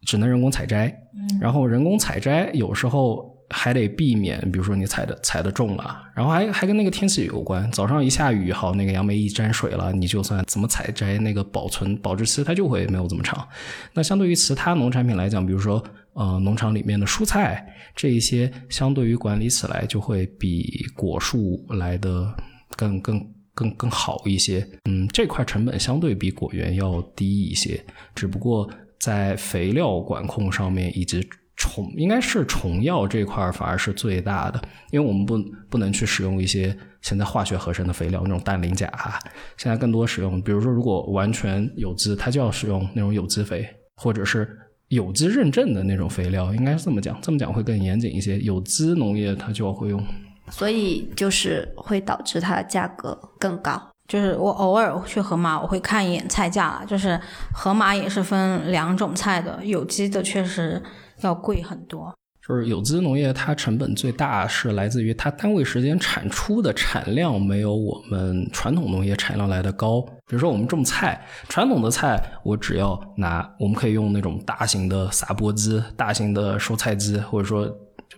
[0.05, 0.95] 只能人工采摘。
[1.41, 7.69] 然后人工采摘有时候还得避免，比如说你采的采的重了，然后还还跟那个天气有关。
[7.71, 13.47] 早上一下雨，好，那个杨梅一沾水了，你就算怎么采摘，那个保存保质期它就会没有这么长。
[13.93, 22.31] 那相对于其他农产品来讲，比如说呃农场里面的蔬菜这一些，相对于管理起来就会比果树来的
[22.77, 23.19] 更更。
[23.59, 27.83] 更更好一些，嗯，这块成本相对比果园要低一些，
[28.15, 31.21] 只不过在肥料管控上面以及
[31.57, 35.37] 虫，应该是虫药这块反而是最大的，因为我们不
[35.69, 39.19] 不能去使用一些现在化学合成的肥料，那种氮磷钾，
[39.57, 43.67] 现在更多使用，比如说如果完全有机，它就要使用那种有机肥，
[43.97, 50.01] 或者是有机认证的那种肥料，应该是这么讲，这么讲会更严谨一些，有机农业它就会用。
[50.49, 53.81] 所以就是会导致它价格更高。
[54.07, 56.83] 就是我偶尔去盒马，我会看一眼菜价。
[56.87, 57.19] 就是
[57.53, 60.81] 盒马也是分两种菜的，有机的确实
[61.21, 62.11] 要贵很多。
[62.47, 70.01] 就是有机农业它成本最大是来自于它单位时间产出的产量没有我们传统农业产量来的高。
[70.01, 77.71] 比如说我们种菜，传统的菜我只要拿，我们可以用那种大型的撒播机、大型的收菜机，或者说。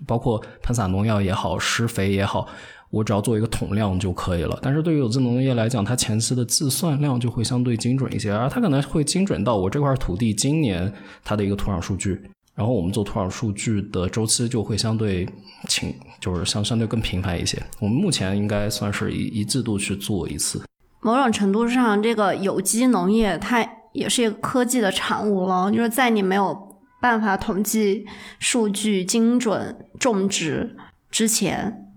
[0.07, 2.47] 包括喷洒农药也好，施肥也好，
[2.89, 4.57] 我只要做一个统量就可以了。
[4.61, 10.91] 但是对于有机农业来讲，它前期的计算量就会相对精准一些，而它可能会精准到我这块土地今年
[11.23, 12.19] 它的一个土壤数据，
[12.55, 15.27] 然后我们做土壤数据的周期就会相对
[15.67, 17.61] 轻，就是相相对更频繁一些。
[17.79, 20.61] 我们目前应该算是一一季度去做一次。
[21.01, 26.70] 某种程度上，这个有机农业它也是一个科技的产物了，就是在你没有。
[27.01, 28.05] 办法统计
[28.39, 30.77] 数据精准种植
[31.09, 31.91] 之前，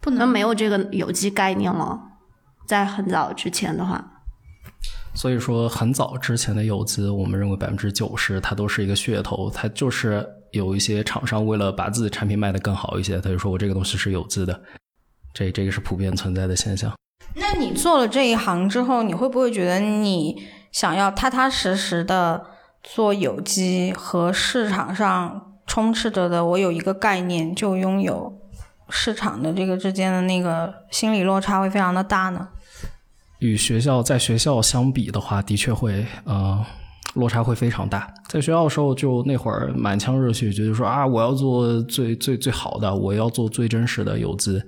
[0.00, 2.00] 不能没有这个有机概念了。
[2.66, 4.22] 在很早之前的话，
[5.14, 14.62] 所以说很早之前的有机，我们认为百分之九十它都是一个噱头，它就是有一些厂商为了把自己产品卖得更好一些，他就说我这个东西是有机的，
[15.34, 16.94] 这这个是普遍存在的现象。
[17.34, 22.53] 那你做了这一行之后，你会不会觉得你想要踏踏实实的？
[22.84, 28.32] 做有机和市场上充斥着的，我有一个概念就拥有
[28.90, 32.46] 市场的这个之间的那个心理落差会非常的大呢。
[33.40, 36.64] 与学校在学校相比的话，的确会呃
[37.14, 38.12] 落差会非常大。
[38.28, 44.62] 在学校的时候，就那会儿满腔热血，觉得说啊，我要做最最最好的，我要做最真实的有机，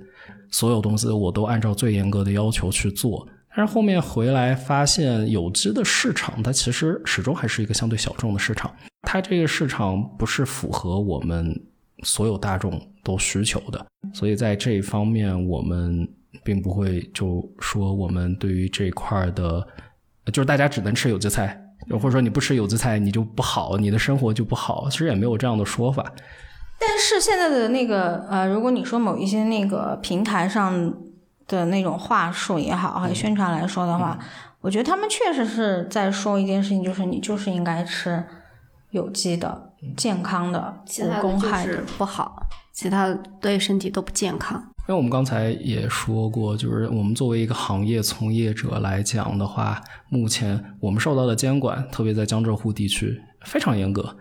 [0.51, 3.27] 所有东西我都按照最严格的要求去做。
[3.57, 11.59] 但是后面回来发现，有机的市场它其实始终还是一个相对小众的市场，它这个市场不是符合我们
[12.03, 16.07] 所有大众都需求的，所以在这一方面，我们
[16.43, 19.65] 并不会就说我们对于这块的，
[20.31, 26.05] 就是大家只能吃有机菜，或者说你不吃有机菜你就不好，你的生活就不好，其实也没有这样的说法。
[26.79, 30.93] 但是现在的那个呃，如果你说某一些那个平台上。
[31.47, 34.19] 的那种话术也好，还有宣传来说的话，
[34.61, 38.23] 我觉得他们确实是在说一件事情，就是你就是应该吃
[38.91, 44.61] 有机的、健康的、无公害的，不好，其他对身体都不健康。
[44.89, 54.15] 因为我们刚才也说过，就是我们作为一个行业从业者来讲的话，目前我们受到的监管，特别在江浙沪地区非常严格。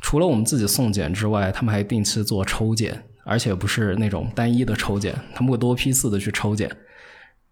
[0.00, 3.04] 除了我们自己送检之外，他们还定期做抽检。
[3.24, 6.70] 而且不是那种单一的抽检，他们会多批次的去抽检。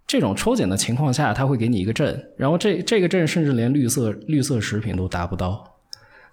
[0.06, 5.64] 这种抽检的情况下，他会给你一个证，然后这这个证甚至连绿色绿色食品都达不到。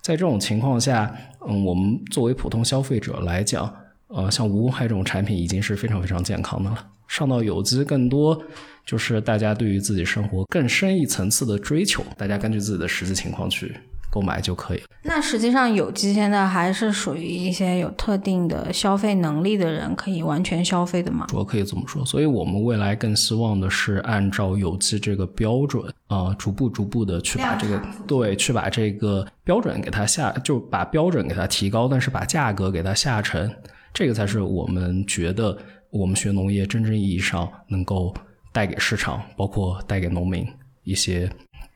[0.01, 1.15] 在这种情况下，
[1.47, 3.71] 嗯，我们作为普通消费者来讲，
[4.07, 6.87] 呃，像无公害这种产品已经是非常非常健康的了。
[7.07, 8.41] 上到有机，更多
[8.85, 13.75] 就是大家对于自己生活更深一层次的追求，大家根据自己的实际情况去。
[14.17, 14.85] 购买就可以了。
[15.03, 21.27] 那实际上，有机现在还是属于一些有特定的消费能力的人可以完全消费的吗？
[21.29, 22.03] 主要可以这么说。
[22.03, 33.53] 所以我们未来更希望的是按照有机这个标准啊，逐步逐步的去把这个对，去把这个标准给它下，就把标准给它提高，但是把价格给它下沉，
[33.93, 35.55] 这个才是我们觉得
[35.91, 38.11] 我们学农业真正意义上能够
[38.51, 40.43] 带给市场，包括带给农民
[40.83, 41.29] 一些。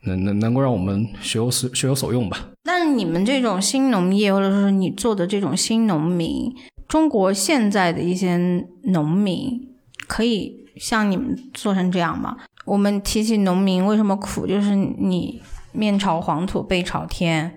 [0.03, 2.49] 能能能够让我们学有所学有所用吧。
[2.63, 6.53] 那你们这种新农业，或者说是你做的这种新农民，
[6.87, 8.37] 中国现在的一些
[8.83, 9.67] 农民
[10.07, 12.37] 可以像你们做成这样吗？
[12.65, 15.41] 我们提起农民为什么苦，就是你
[15.71, 17.51] 面朝黄土背朝天，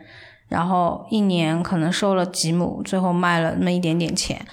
[0.48, 4.44] 然后一年可能收了几亩，最后卖了那么一点点钱。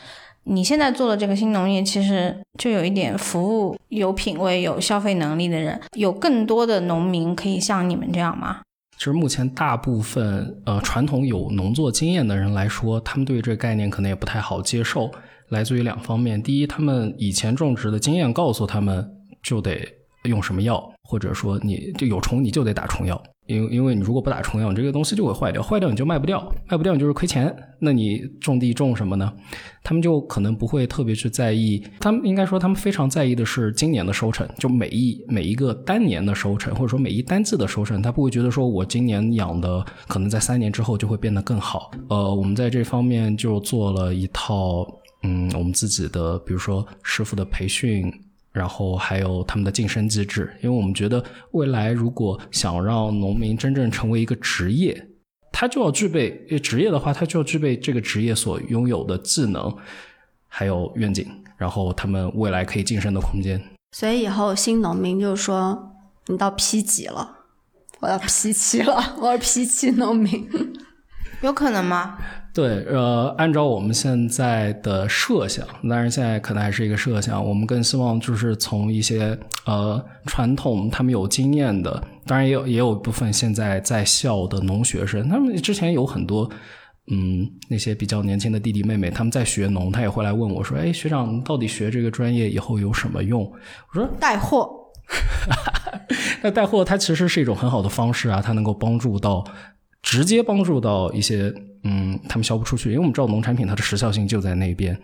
[0.43, 8.61] 你现在做的这个新农业，其实就有一点服务有品位、有消费能力的人，有更多的农民可以像你们这样吗？
[8.97, 15.11] 其实目前大部分呃传统有农作经验的人来说，他们对于这个概念可能也不太好接受，
[15.49, 16.41] 来自于两方面。
[16.41, 19.09] 第一，他们以前种植的经验告诉他们
[19.41, 19.87] 就得
[20.23, 23.21] 用什么药，或者说你就有虫你就得打虫药。
[23.47, 26.39] 因为因为你如果不打虫药，你这个东西就会坏掉，坏掉你就卖不掉，
[26.69, 27.53] 卖不掉你就是亏钱。
[27.79, 29.33] 那你种地种什么呢？
[29.83, 41.91] 他们就可能不会特别去在意，他们应该说他们非常在意的是今年的收成，就每一每一个单年的收成，或者说每一单季的收成，他不会觉得说我今年养的可能在三年之后就会变得更好。
[42.07, 44.87] 呃，我们在这方面就做了一套，
[45.23, 48.09] 嗯，我们自己的，比如说师傅的培训。
[48.51, 55.07] 然后还有他们的晋升机制，因为我们觉得未来如果想让农民真正成为一个职业，
[55.51, 59.73] 他就要具备职业的话，他就要具备这个职业所拥有的技能，
[60.47, 61.25] 还有愿景，
[61.57, 63.61] 然后他们未来可以晋升的空间。
[63.91, 65.93] 所以以后新农民就是说，
[66.27, 67.37] 你到 P 级了，
[67.99, 70.49] 我要 P 七了，我是 P 七农民，
[71.41, 72.17] 有可能吗？
[72.53, 86.49] 对，呃，按照我们现在的设想，当然现在可能还是一个设想，我们更希望就是从一些呃传统他们有经验的，当然也有也有一部分现在在校的农学生，他们之前有很多
[87.09, 93.43] 嗯那些比较年轻的弟弟妹妹，他们在学农，他也会来问我说，哎，学长到底学这个专业以后有什么用？
[93.43, 94.69] 我说带货，
[96.43, 99.41] 那带货它其实是一种很好的方式啊，它能够帮助到。
[100.01, 104.99] 直接帮助到一些，嗯，他们销不出去，因为我们知道农产品它的时效性就在那边，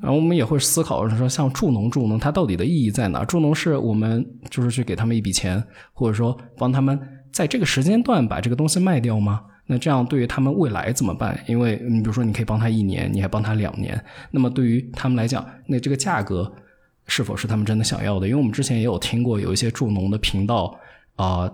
[0.00, 3.24] 然后我们也会思考说，像助农助农，它到底的意义在哪？
[3.24, 5.62] 助农是我们就是去给他们一笔钱，
[5.92, 6.98] 或者说帮他们
[7.32, 9.42] 在这个时间段把这个东西卖掉吗？
[9.66, 11.38] 那这样对于他们未来怎么办？
[11.46, 16.50] 因为你比如说你可以帮他一年，你还帮他两年，那么对于他们来讲，那这个价格
[17.06, 18.26] 是否是他们真的想要的？
[18.26, 20.78] 因为我们之前也有听过有一些助农的频道
[21.16, 21.50] 啊。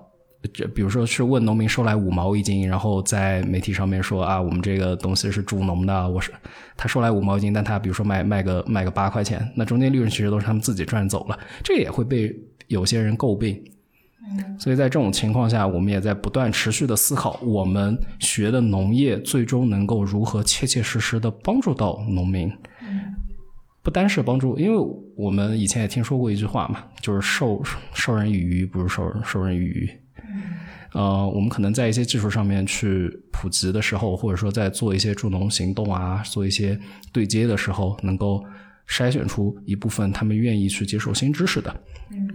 [0.52, 6.30] 这比如说是问农民收来五毛一斤，然后在媒体上面说啊，我们这个东西是助农的，我是
[6.76, 12.34] 他收来五毛一斤，但他比如说卖卖个卖个八块钱，那中间利润其实都是他们自己赚走了，这也会被
[12.68, 13.62] 有些人诟病。
[14.58, 22.50] 所以在这种情况下，我们也在不断持续的思考，我们学的农业最终能够如何切切实实的帮助到农民，
[23.82, 29.90] 不单是帮助，因为我们以前也听说过一句话嘛，就是授授人以鱼，不如授授人以渔。
[30.92, 36.78] 呃，我们可能在一些技术上面去普及的时候，或者说在做一些助农行动啊，做一些
[37.12, 38.44] 对接的时候，能够
[38.88, 41.74] 筛选出一部分他们愿意去接受新知识的，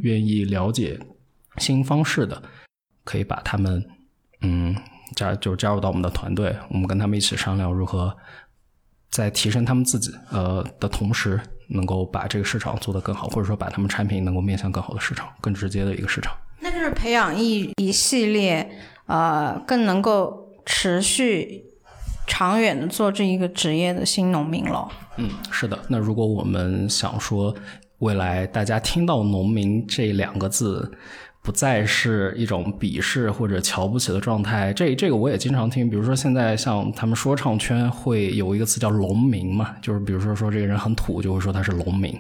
[0.01, 0.99] 愿意了解
[1.57, 2.43] 新方式的，
[3.05, 3.85] 可以把他们
[4.41, 4.75] 嗯
[5.15, 8.13] 加就加入到我们的团队，我们跟他们一起商量如何
[9.09, 16.35] 在提升他们自己呃的同时，能够把这个市场做得更好，或者说把他们产品能够面向更好的市场，更直接的一个市场。
[16.79, 18.71] 就是培养一一系列，
[19.05, 21.61] 呃，更能够持续、
[22.25, 24.87] 长远的做这一个职业的新农民了。
[25.17, 25.77] 嗯，是的。
[25.89, 27.53] 那如果我们想说，
[27.97, 30.89] 未来大家听到“农民”这两个字。
[31.41, 35.89] 不再是一种鄙视或者瞧不起的状态，这这个我也经常听。
[35.89, 42.15] 比如说现在像他们说唱圈会有一个词叫“农民”嘛，就是比如说说这个人很土，就会说他是农民，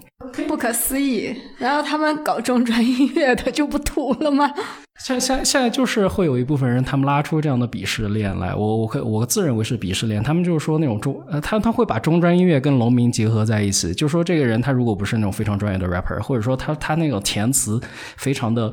[0.47, 1.35] 不可思议。
[1.57, 4.51] 然后他们搞中专音乐的就不土了吗？
[4.99, 8.55] 现现现在就是会有一部分人，他们拉出这样的鄙视链来。
[8.55, 17.79] 我我可我自认为是鄙视链，他们就是说那种中呃，他他会把中专音乐跟农民结合在一起，就说这个人他如果不是那种非常专业的 rapper，或者说他他那种填词
[18.17, 18.71] 非常的。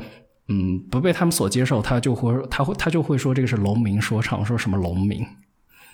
[0.49, 5.27] 嗯，不被他们所接受，他就会，他会，他就会说这个是农民说唱，说什么农民。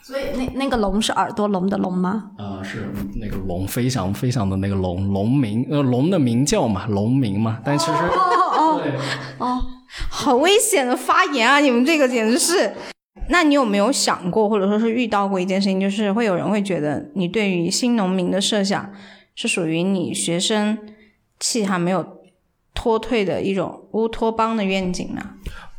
[0.02, 2.32] 所以那那个龙是耳朵龙的龙吗？
[2.36, 7.60] 啊，是那个龙飞翔飞翔的那个龙，龙鸣，呃，龙的鸣叫嘛，龙鸣嘛。
[7.64, 8.82] 但其实，哦哦，
[9.38, 9.62] 哦，
[10.10, 11.60] 好危险的发言啊！
[11.60, 12.74] 你们这个简直是。
[13.28, 18.92] 那你有没有想过，或者说是遇到过一件事情，就是会有人会觉得你对于新农民的设想
[19.34, 20.76] 是属于你学生
[21.40, 22.21] 气还没有。
[22.74, 25.22] 脱退的一种乌托邦的愿景呢？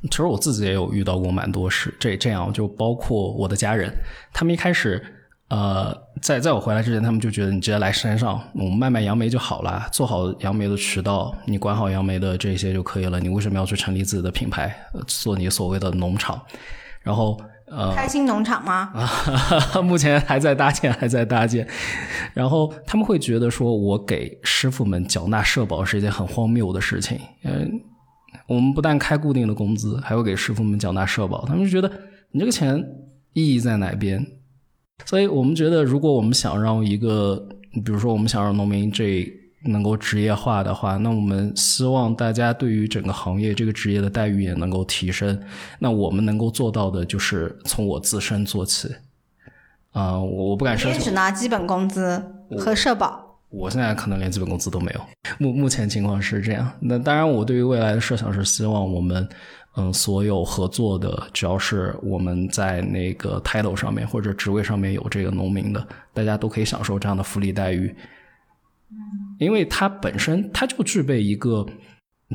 [0.10, 3.92] 其实我自己也有遇到过蛮多事，这这样就包括我的家人，
[4.34, 5.02] 他们一开始
[5.48, 13.20] 呃，在在我回来之前，他们就觉得你直接来山上，我们卖卖杨梅就好了，做好杨梅的渠道，你管好杨梅的这些就可以了。
[13.20, 14.76] 你为什么要去成立自己的品牌，
[15.08, 16.42] 做你所谓的农场？
[17.02, 17.40] 然后
[17.76, 18.92] 呃，开心农场吗？
[18.94, 21.68] 啊， 目前还在搭建，还在搭建。
[22.34, 27.20] 然后他们会觉得说，我给师傅们缴纳社保是一件很荒谬的事情。
[27.44, 27.82] 嗯，
[28.48, 31.92] 我们不但开固定的工资，还会给师傅们缴纳社保，他们就觉得
[32.32, 32.84] 你这个钱
[33.34, 34.24] 意义在哪边？
[35.06, 37.48] 所以我们觉得，如果我们想让一个，
[37.84, 39.28] 比如说我们想让农民这
[39.64, 45.40] 能够职业化的话，那我们希望大家对于整个行业这个职业的待遇也能够提升。
[45.80, 48.94] 那我们能够做到的就是从我自身做起。
[49.92, 52.24] 啊，我我不敢奢求只拿基本工资
[52.58, 53.38] 和社保。
[53.50, 55.02] 我现在可能连基本工资都没有。
[55.38, 56.72] 目目前情况是这样。
[56.80, 59.28] 那当然，我对于未来的设想是希望我们。
[59.76, 67.88] 嗯，所有合作的，只要是我们在那个 title 上面或者职位上面有这个农民的，大家都可以享受这样的福利待遇。
[68.92, 68.96] 嗯，
[69.44, 71.66] 因为它本身它就具备一个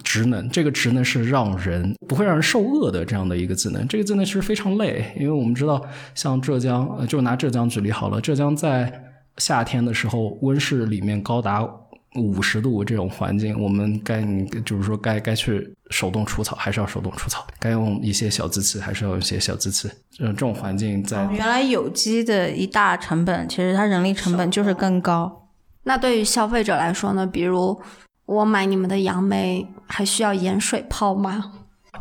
[0.05, 3.87] 职能，这个职能是让人不会让人受饿的这样的一个技能。
[3.89, 5.85] 这个技能其实非常累，因为我们知道，
[6.15, 8.93] 像浙江，就拿浙江举例好了，浙江在
[9.39, 11.69] 夏天的时候，温室里面高达。
[12.15, 14.25] 五十度这种环境，我们该
[14.65, 19.89] 就是说该该去手动除草，还是要手动除草；该用一些小机器，还是要用一些小机器。
[20.19, 25.48] 嗯，这种环境在原来有机的一大成本，其实它人力成本就是更高。
[25.89, 27.27] 那对于消费者来说呢？
[27.27, 27.81] 比如
[28.27, 31.51] 我买你们的杨梅，还需要盐水泡吗？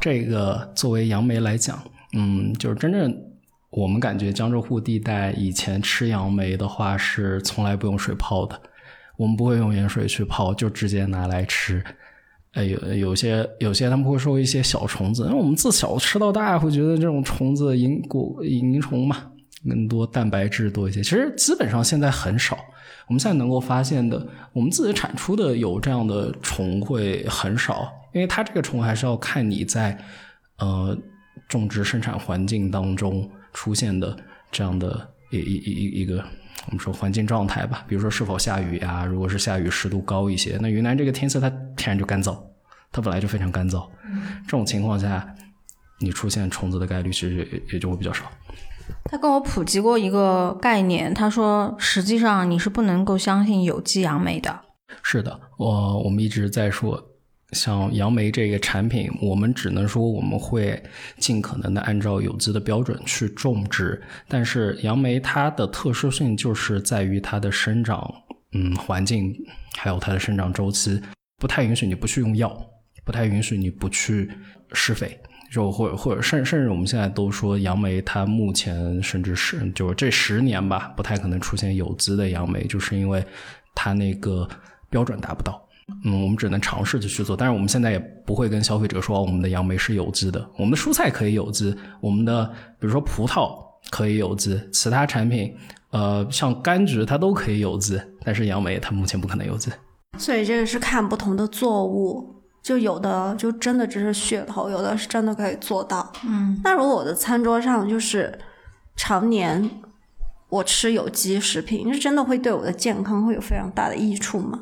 [0.02, 1.82] 这个作为杨梅来讲，
[2.14, 3.18] 嗯，就是真正
[3.70, 8.60] 我们感觉江浙沪地带以前吃杨梅的话，是从来不用水泡的。
[9.16, 11.82] 我们不会用盐水去泡，就直接拿来吃。
[12.56, 19.32] 呃，有有些有些他们会说一些小虫子，因为我们自小吃到大，会觉得这种虫子萤果萤虫嘛，
[19.66, 21.02] 更多蛋白质多一些。
[21.02, 22.58] 其实基本上现在很少，
[23.08, 29.98] 我们现在能够发现的，我们自己产出的有这样的虫会很少，因为它这个虫还是要看你在
[30.58, 30.98] 呃
[31.48, 34.16] 种植生产环境当中出现的
[34.52, 36.24] 这样的一一一一个。
[36.66, 39.06] 我们说环境状态吧，比如说是否下雨呀？
[39.06, 42.38] 如果是下雨，湿度高一些，那云南这个天色它天然就干燥，
[42.92, 43.88] 它本来就非常干燥。
[44.44, 45.34] 这种情况下，
[46.00, 48.30] 你出现虫子的概率其实也也就会比较少。
[49.06, 54.60] 他跟我普及过一个概念，他说实际上你是不能够相信有机杨梅的。
[55.04, 57.04] 是的，我我们一直在说。
[57.54, 60.84] 像杨梅这个产品，我们只能说我们会
[61.18, 64.04] 尽可能的按照有机的标准去种植。
[64.28, 68.14] 但是杨梅它的特殊性就是在于它的生长，
[68.52, 69.34] 嗯，环境
[69.78, 71.02] 还有它的生长周期，
[71.38, 72.54] 不太允许你不去用药，
[73.06, 74.30] 不太允许你不去
[74.74, 75.18] 施肥，
[75.52, 83.26] 就或者或者甚甚至我们现在都说杨梅它目前甚至是就是这十年吧，不太可能出现有机的杨梅，就是因为
[83.74, 84.48] 它那个
[84.90, 85.62] 标准达不到。
[86.04, 92.46] 嗯，我们只能尝试着去做，但是我们现在也不会跟消费者说我们的杨梅是有机的，我们的蔬菜可以有机，我们的
[92.78, 93.58] 比如说葡萄
[93.90, 95.56] 可以有机，其他产品，
[95.92, 99.72] 呃，像柑橘它都可以有机，但是杨梅它目前不可能有机。
[100.18, 102.37] 所以这个是看不同的作物，
[102.68, 106.12] 就有的就真的只是噱头，有的是真的可以做到。
[106.26, 108.38] 嗯，那如果我的餐桌上就是
[108.98, 109.72] 常年
[110.50, 114.60] 我吃有机食品，是真的会对我的健康会有非常大的益处吗？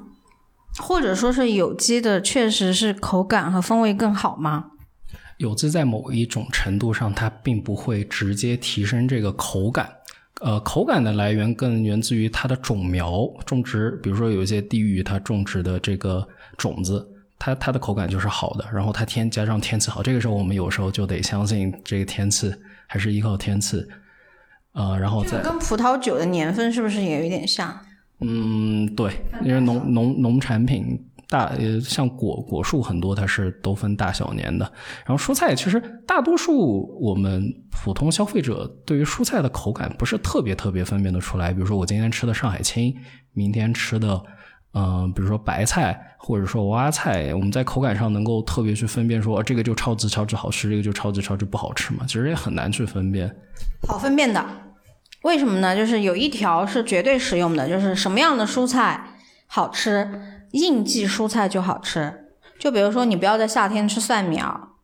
[0.78, 4.66] 或者说是有机的，确实是口感和风味更好吗？
[5.38, 9.90] 有机在某一种程度上，它并不会直接提升这个口感。
[10.42, 17.04] 呃，口感的来源更源自于它的种苗种植，比如说有一些地域它种植的这个种子，
[17.38, 18.66] 它它的口感就是好的。
[18.74, 22.54] 然后它天加上天气好，这个时候我们有时候就得相信这个天气，
[22.88, 23.86] 还是依靠天气。
[24.74, 27.80] 呃，然后再跟葡萄酒的年份是不是也有点像？
[28.20, 29.12] 嗯，对，
[29.44, 34.70] 因为农农农产品大，呃，像果果树很多，它是都分大小年的。
[35.06, 41.54] 然后蔬菜其实大多数我们普通消费者对于蔬菜的口感不是特别特别分辨得出来。
[41.54, 42.94] 比如说我今天吃的上海青，
[43.32, 44.22] 明天吃的，
[44.76, 52.04] 嗯，比如说白菜或者说娃娃菜，我们在口感上能够特别去分辨说这个就超级超级好吃，这个就超级超级不好吃嘛？
[52.06, 53.34] 其实也很难去分辨。
[53.88, 54.46] 好分辨的。
[55.24, 55.76] 为什么呢？
[55.76, 59.16] 就是有一条是绝对实用的，就是什么样的蔬菜
[59.48, 60.22] 好吃，
[60.52, 62.26] 应季蔬菜就好吃。
[62.60, 64.75] 就比如说，你不要在夏天吃蒜苗，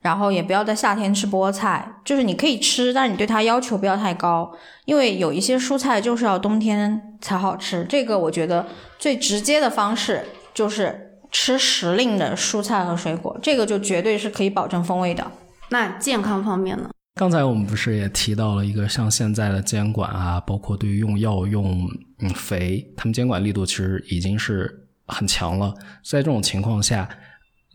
[0.00, 4.50] 然后也不要在夏天吃菠菜，就是你可以吃，但是你对它要求不要太高，
[4.84, 7.84] 因为有一些蔬菜就是要冬天才好吃。
[7.88, 8.66] 这个我觉得
[8.98, 10.24] 最直接的方式
[10.54, 15.30] 就是吃时令的蔬菜和水果，这个就绝对是可以保证风味的。
[15.68, 16.90] 那健康方面呢？
[17.16, 21.86] 刚才我们不是也提到了一个像现在的监管啊，包括对于用药用
[22.20, 25.74] 嗯肥，他们监管力度其实已经是很强了。
[26.02, 27.06] 在这种情况下，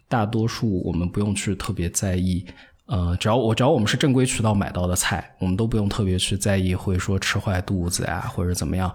[0.08, 2.45] 大多数我们不用去特别在意，
[2.86, 8.93] 呃，只要我只要我们是正规渠道买到的菜，我们都不用特别去在意会说吃坏肚子呀或者怎么样，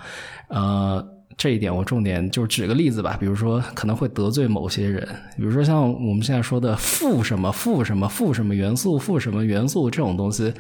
[0.49, 1.17] 呃。
[1.37, 5.09] 这一点我重点就是举个例子吧，比如说可能会得罪某些人，
[5.39, 10.53] 比如说像我们现在说的富什么富什么富什么元素富什么元素这种东西，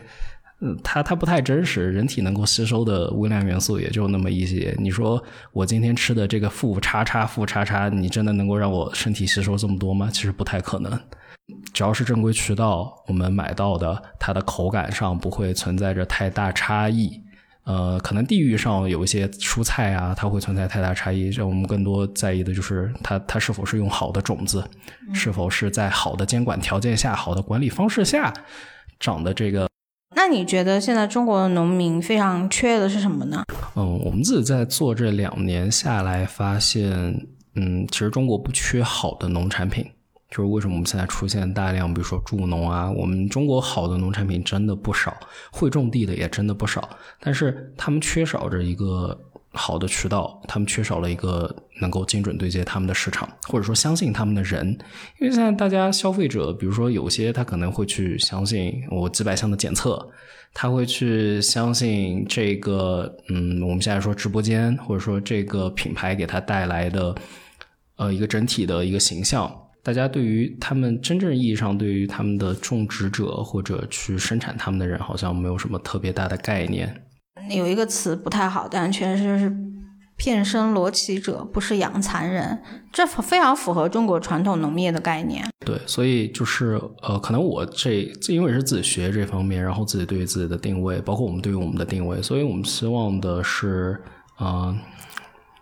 [0.62, 4.74] 嗯，它它不太真实，人体能够吸收的微量元素也就那么一些。
[4.78, 10.10] 你说我今天吃的这个负叉叉负叉叉，你真的能够让我身体吸收这么多吗？
[10.12, 11.00] 其实不太可能。
[11.72, 17.10] 只要是正规渠道我们买到的，它的口感上不会存在着太大差异。
[17.64, 21.30] 呃，可能地域上有一些蔬菜啊，它会存在太大差异。
[21.30, 24.62] 让我们更多在意的就是它它是否是用好的种子，
[25.14, 28.30] 是否是在好的监管条件下、好的管理方式下
[28.98, 29.69] 长的这个。
[30.14, 33.44] 那你觉得现在中国的农民非常缺的是什么呢？
[33.76, 36.90] 嗯，我们自己在做这两年下来发现，
[37.54, 39.86] 嗯，其实中国不缺好的农产品。
[40.30, 45.12] 就是为什么我们现在出现大量，比如说助农啊，我们中国好的农产品真的不少，
[45.50, 46.88] 会种地的也真的不少，
[47.18, 49.20] 但是他们缺少着一个
[49.52, 54.66] 好的渠道，他们缺少了一个能够精准对接他们的市场，或者说相信他们的人。
[55.18, 60.08] 因为现在大家消费者，比如说有些他可能会去相信我几百项的检测，
[60.54, 67.14] 他会去相信这个，嗯，我们现在说直播间，或者说这个品牌给他带来的，
[67.96, 69.52] 呃，一个整体的一个形象。
[69.82, 77.02] 大家对于他们真正意义上对于他们的种植者或者去生产他们的人，好像没有什么特别大的概念。
[77.48, 79.54] 有一个词不太好，但确实是
[80.16, 82.62] 片身罗绮者，不是养蚕人，
[82.92, 85.48] 这非常符合中国传统农业的概念。
[85.64, 94.02] 对，所以就是呃，可能我这因为是自己学这方面，然后自己对于自己的定位，包括我们对于我们的定位，所以我们希望的是
[94.36, 94.76] 啊。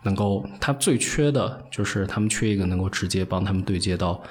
[0.01, 4.23] 能够，他最缺的就是他们缺一个能够直接帮他们对接到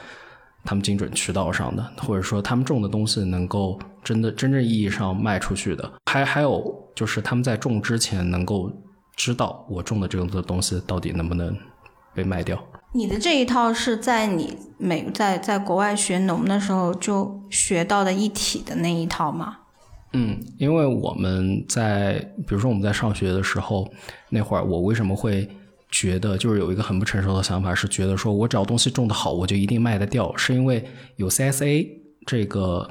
[0.64, 5.90] 他们精准渠道上的，或者说他们种的东西能够真的真正意义上卖出去的。
[6.06, 8.70] 还还有就是他们在种之前能够
[9.16, 11.56] 知道我种的这个东西到底能不能
[12.14, 12.62] 被卖掉。
[12.92, 19.58] 你的这一套是在你美在在国外学农的时候就学到的一体的那一套吗？
[20.14, 22.14] 嗯，因为我们在
[22.46, 23.86] 比如说我们在上学的时候
[24.30, 25.48] 那会儿，我为什么会？
[25.90, 30.84] 觉得就是有一个很不成熟的想法，是觉得说我只要东西种的好，我就一定卖得掉，是因为
[31.16, 31.88] 有 CSA
[32.26, 32.88] 这个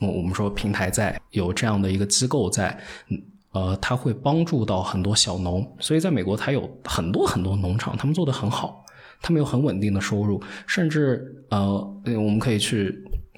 [0.00, 2.78] 我我们说平台在，有这样的一个机构在，
[3.52, 8.84] 呃，它会帮助到很多小农，所以在美国它有很多很多农场，他们做的很好，
[9.22, 12.94] 他们有很稳定的收入，甚至呃，我们可以去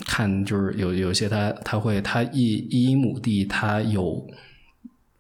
[0.07, 4.27] 看，就是有有些他他会他一一亩地他有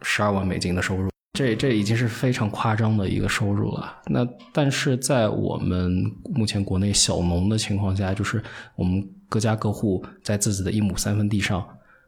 [0.03, 1.09] 十二万美金的收入。
[1.39, 3.97] 这这已经是非常夸张的一个收入了。
[4.07, 8.43] 那但是在我们目前国内小农的情况下，就是
[8.75, 11.65] 我们各家各户在自己的一亩三分地上，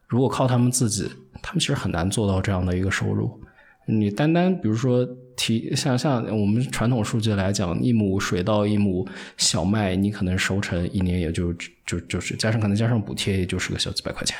[0.08, 1.08] 如果靠他们自己，
[1.40, 3.40] 他们其实很难做到这样的一个收入。
[3.86, 9.06] 你单单比如说提像像我们传统数据来讲，一亩水稻、一亩
[9.36, 11.52] 小麦，你可能收成一年也就
[11.86, 14.36] 就就是加上可能加上补贴，也就是个小几百块钱。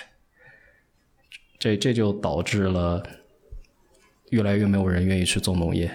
[1.61, 3.01] 这这就导致了。
[4.31, 5.91] 越来越没有人愿意去做农业，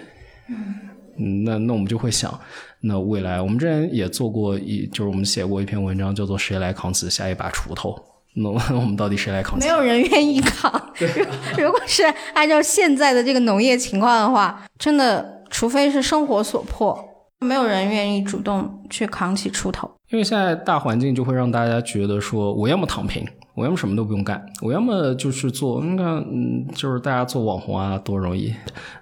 [0.50, 2.40] 嗯，那那我们就会想，
[2.82, 7.96] 那未来我们之前也做过一，就是我们写过一篇文章，叫做“谁来扛起下一把锄头”。
[8.38, 9.58] 那我 们到底谁来扛？
[9.58, 10.70] 没有人愿意扛。
[11.58, 17.02] 如果是按照现在的这个农业情况的话，真的，除非是生活所迫，
[17.40, 19.90] 没有人愿意主动去扛起锄头。
[20.10, 23.26] 因为现在大环境就会让大家觉得说，我要么躺平。
[23.56, 28.54] 我要么什么都不用干，我要么就是做，你看，嗯，就是大家做网红啊，多容易。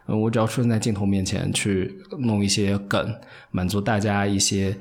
[0.05, 3.15] 我只要出现在镜头面前，去弄一些梗，
[3.49, 4.77] 满足大家一些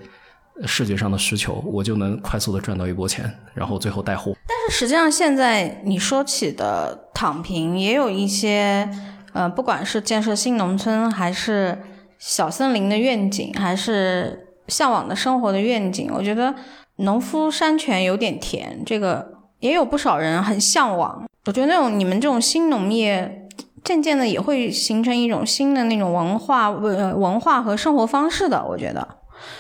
[0.67, 4.37] 视觉上的需求，我就能快速的赚到一波钱，然后最后带货。
[4.47, 8.87] 但是实际上，现在你说起的躺平，也有一些，
[9.33, 11.79] 呃，不管是建设新农村，还是
[12.19, 16.55] 小森林的愿景，还是向往的生活的愿景，我觉得
[16.97, 19.41] 农夫山泉有点甜，这个。
[19.63, 23.47] 也有不少人很向往，我觉得那种你们这种新农业，
[23.85, 28.67] 渐渐的也会形成一种新的那种文化文文化和生活方式的。
[28.67, 29.07] 我觉得，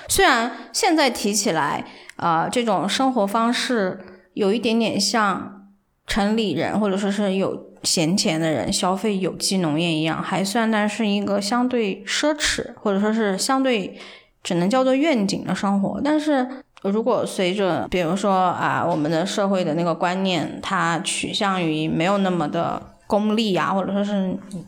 [0.08, 1.84] 虽然现在提起来，
[2.16, 4.00] 啊，这种生活方式
[4.34, 5.68] 有一点点像
[6.08, 13.96] 城里人或者说是有闲钱的人消费有机农业一样，还算但是一个相对奢侈或者说是相对
[14.42, 16.48] 只能叫做愿景的生活，但是。
[16.90, 24.64] 如果随着比如说啊，我们的社会的那个观念，它取向于没有那么的功利啊，或者说是你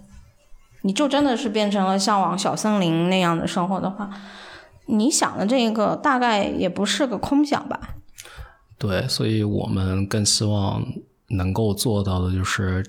[0.83, 4.11] 你就真的是变成了向往小森林那样的生活的话，
[4.87, 7.81] 你想的这个大概也不是个空想吧？
[8.79, 10.85] 对，所以我们更希望
[11.29, 12.85] 能够做到的就是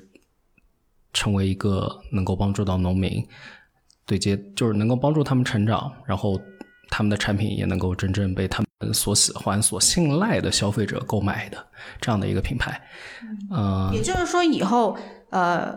[1.13, 3.26] 成为一个能够帮助到农民
[4.05, 6.39] 对接，就是能够帮助他们成长，然后
[6.89, 11.65] 他们的产品也能够真正被他们所喜欢、所信赖的消费者购买的
[12.01, 12.82] 这样的一个品牌。
[13.51, 14.97] 嗯、也就是说，以后
[15.30, 15.73] 呃，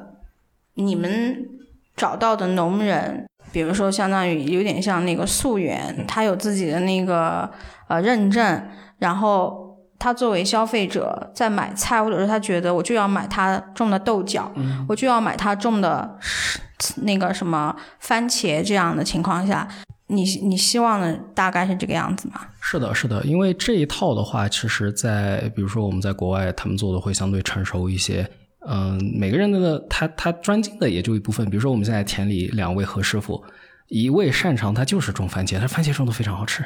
[0.74, 1.48] 你们
[1.96, 7.48] 找到的农人，比如说相当于有点像那个溯源，他有自己的那个
[7.88, 8.68] 呃认证，
[8.98, 14.52] 然后他作为消费者在买菜，或者是他觉得我就要买他种的豆角，
[14.88, 16.60] 我就要买他种的是
[17.02, 19.66] 那个什么番茄这样的情况下，
[20.08, 22.40] 你你希望的大概是这个样子吗？
[22.60, 28.28] 是的，是的，因为这一套的话，其实在比如说我们在国外，他们做的会相对成熟一些。
[28.70, 31.48] 嗯，每个人的他他专精的也就一部分。
[31.48, 33.42] 比如说我们现在田里两位何师傅，
[33.86, 36.62] 一位擅长他就是种番茄，他番茄种的非常好吃，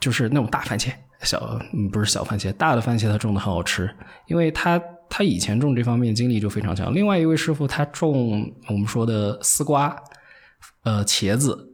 [0.00, 0.90] 就是那种大番茄，
[1.22, 1.58] 小
[1.90, 3.88] 不是小番茄，大的番茄他种的很好吃，
[4.26, 4.78] 因为他
[5.08, 6.94] 他以前种这方面经历就非常强。
[6.94, 9.96] 另外一位师傅他种我们说的丝瓜，
[10.82, 11.65] 呃茄子，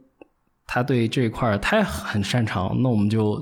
[0.73, 3.39] 他对这一块儿他也很擅长，那我们就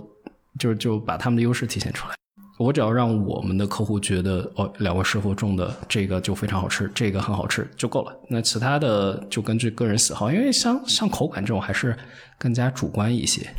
[0.59, 2.15] 就就把他们的优势体现出来。
[2.59, 8.13] 我只要让我们的客户觉得哦，两位师傅种的这个就非常好吃，这个很好吃就够了。
[8.27, 11.97] 那其他的就根据个人喜好，因为像像口感这种还是
[12.38, 13.49] 更加主观一些。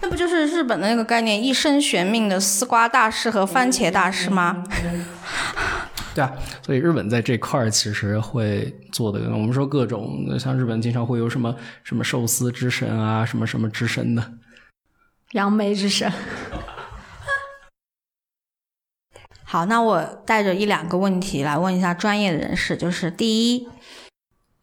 [0.00, 4.64] 那不就是日本的那个概念，一生悬命的丝瓜大师和番茄大师吗？
[6.14, 14.34] 对啊，所以日本在这块儿其实会做的，我们说各种像日本经常会有什么什么寿司之神啊，什么什么之神的。
[15.32, 16.12] 杨梅之神。
[19.42, 23.68] 好，那我带着一两个问题来问一下专业的人士，就是第一，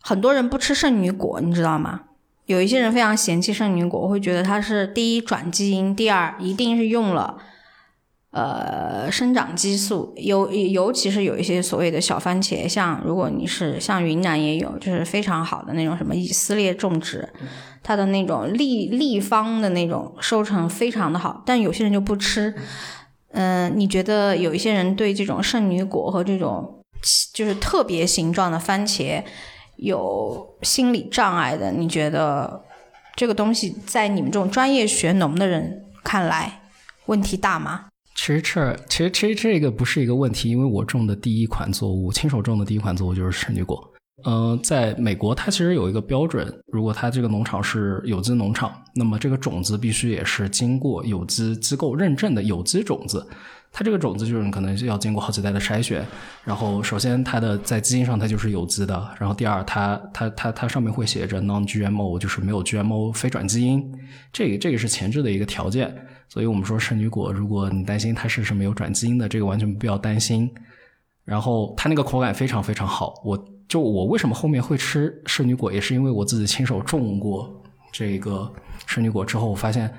[0.01, 2.03] 很多人不吃圣女果，你知道吗？
[2.45, 7.37] 有一些人非常嫌弃圣女果，会觉得它是第一转基因，第二一定是用了
[8.31, 17.27] 呃生长激素，尤尤其是有一些所谓的小番茄，像如果你是像云南也有，就是非常好的那种什么以色列种植，
[17.83, 22.55] 它的那种立立方的那种收成非常的好，但有些人就不吃。
[23.33, 26.83] 嗯，你觉得有一些人对这种圣女果和这种
[27.33, 29.23] 就是特别形状的番茄
[29.77, 31.71] 有心理障碍的？
[31.71, 32.61] 你觉得
[33.15, 36.61] 这个东西在你们这种专业学农的人看来
[37.05, 37.85] 问题大吗？
[38.15, 43.87] 其实这其实其实这个不是一个问题，因为我种的第一款作物，亲手种的第一款作物就是圣女果。
[44.23, 53.25] 嗯、在美国，它其实有一个标准，如果它这个农场是有机农场，那么这个种子必须也是经过有机机构认证的有机种子。
[53.71, 56.05] 它这个种子就是可能要经过好几代的筛选，
[56.43, 63.91] 然后首先它的在基因上它就是有机的，然后第二它它它它上面会写着 non-GMO，就是没有 GMO 非转基因，
[64.31, 65.95] 这个这个是前置的一个条件。
[66.31, 70.49] 所以我们说圣女果，如果你担心它是是没有转基因的，这个完全不要担心。
[71.25, 77.61] 然后它那个口感非常非常好，我就我为什么后面会吃圣女果，也是因为我自己亲手种过
[77.91, 78.49] 这个
[78.87, 79.93] 圣女果之后，我发现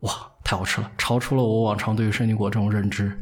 [0.00, 0.10] 哇
[0.42, 3.16] 太好吃了，超出了我往常对于圣女果这种认知。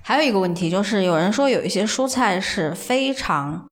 [0.00, 3.68] 还有一个问题就是，有人说有一些蔬菜是非常，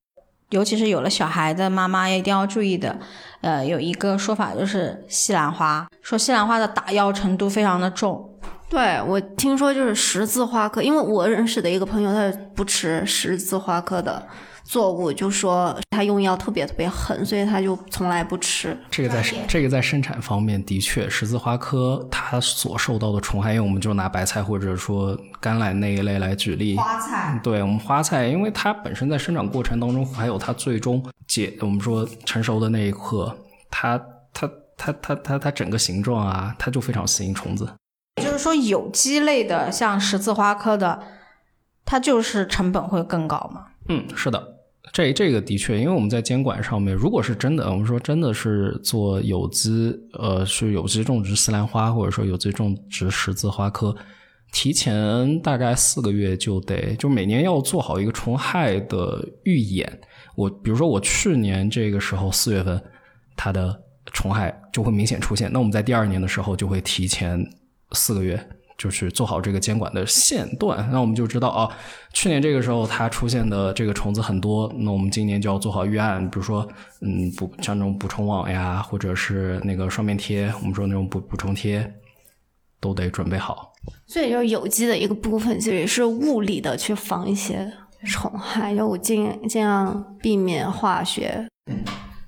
[0.51, 2.96] 尤其是有了小孩的妈妈一定要注意的。
[3.40, 8.28] 呃，有一个说法就是西兰花，说西兰花的打药程度非常的重。
[8.68, 14.24] 对我听说就是十字花科，因为我认识的一个朋友，他不吃十字花科的
[14.71, 18.79] 作物，就说他用药特别特别狠，所以他就从来不吃。
[18.89, 33.37] 这个在这个在生产方面的确，十字花科它所受到的虫害，因为我们就拿白菜或者说甘蓝那一类来举例，花菜，对我们花菜，因为它本身在生长过程当中，还有它最终结，我们说成熟的那一刻，
[33.68, 34.01] 它
[34.33, 37.68] 它它它它它整个形状啊，它就非常吸引虫子。
[38.23, 41.03] 也就是说有机类的，像十字花科的，
[41.85, 43.66] 它就是成本会更高嘛。
[43.89, 44.60] 嗯，是的，
[44.93, 53.95] 这这个的确，因为我们在监管上面，如果是真的，我们说真的是做有机，呃，是有机种植西兰花，或者说有机种植十字花科，
[54.53, 60.01] 提前大概四个月就得，就每年要做好一个虫害的预演。
[60.34, 62.82] 我比如说我去年这个时候四月份，
[63.36, 63.80] 它的
[64.12, 67.49] 虫害就会明显出现，那我们在第二年的时候就会提前
[67.93, 68.45] 四个月。
[68.81, 71.68] 就是做好这个监管的线段，那我们就知道啊，
[72.14, 76.66] 去年这个时候它出现的这个虫子很多，那我们今年就要做好预案，比如说，
[77.03, 81.93] 嗯，补像那种补充网呀，或者是那个双面贴，我们说那种补补充贴，
[82.81, 83.70] 都得准备好。
[84.07, 87.70] 所以，就有机的一个部分，其实也是物理的去防一些
[88.07, 91.47] 虫害，就我尽尽量避免化学。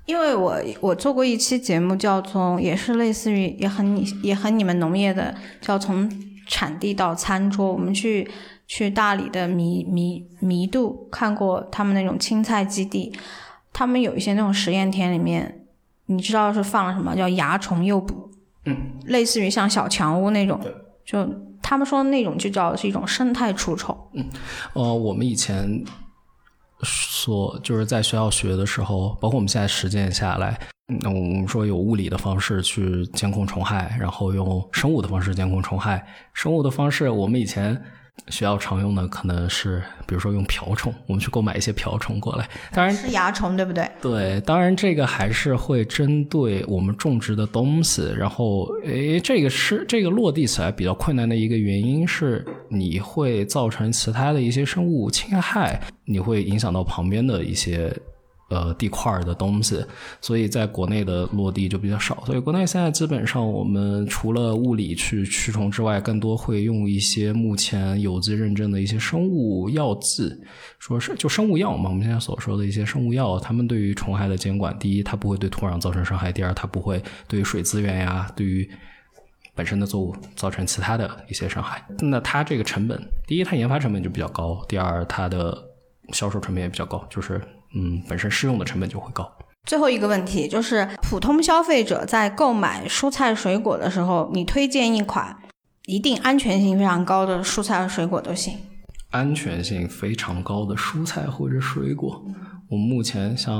[0.04, 6.10] 因为我我做过一期节目，叫做也是类似于也很也很你们农业的，叫从
[6.52, 7.72] 产地到餐桌。
[7.72, 8.30] 我们去
[8.66, 13.10] 去大理的弥弥弥渡看过他们那种青菜基地，
[13.72, 15.64] 他们有一些那种实验田里面，
[16.06, 18.30] 你知道是放了什么叫蚜虫诱捕，
[18.66, 18.76] 嗯，
[19.06, 20.60] 类似于像小强屋那种，
[21.06, 21.26] 就
[21.62, 23.96] 他们说那种就叫是一种生态除虫。
[24.12, 24.28] 嗯，
[24.74, 25.82] 呃，我们以前。
[26.82, 30.58] 所就是在学校学的时候，包括我们现在实践下来，
[31.00, 36.06] 那我们说有物理的方式去监控虫害，然后用生物的方式监控虫害。
[36.34, 37.82] 生物的方式，我们以前。
[38.28, 42.48] 学校常用的可能是，比如说用瓢虫，我们去购买一些瓢虫过来。
[42.70, 43.90] 当然是蚜虫，对不对？
[44.00, 48.02] 对，当然这个还是会针对我们种植的东西。
[48.16, 57.92] 然后，诶，这个是这个落地起来比较困难的一个原因是，你会造成其他的一些生物侵害，你会影响到旁边的一些。
[58.52, 59.82] 呃，地块的东西，
[60.20, 62.22] 所以在国内的落地就比较少。
[62.26, 70.30] 所以国内现在基本上，我们除了物理去驱虫之外，更多会用一些目前有机认证的一些生物药剂，
[70.78, 71.88] 说是就生物药嘛。
[71.88, 78.68] 我们现在所说的一些生物药，他们对于虫害的监管，第一，它不会对土壤造成伤害；第二，它不会对于水资源呀，对于
[79.54, 81.82] 本身的作物造成其他的一些伤害。
[82.00, 85.56] 那它这个成本，第一，它研发成本就比较高；第二，它的
[86.12, 87.40] 销售成本也比较高，就是。
[87.74, 89.30] 嗯，本身试用的成本就会高。
[89.64, 95.36] 最后一个问题就是，普通消费者在购买蔬菜水果的时候，你推荐一款
[95.86, 98.58] 一定安全性非常高的蔬菜和水果都行。
[99.10, 102.20] 安全性非常高的蔬菜或者水果，
[102.68, 103.54] 我目前像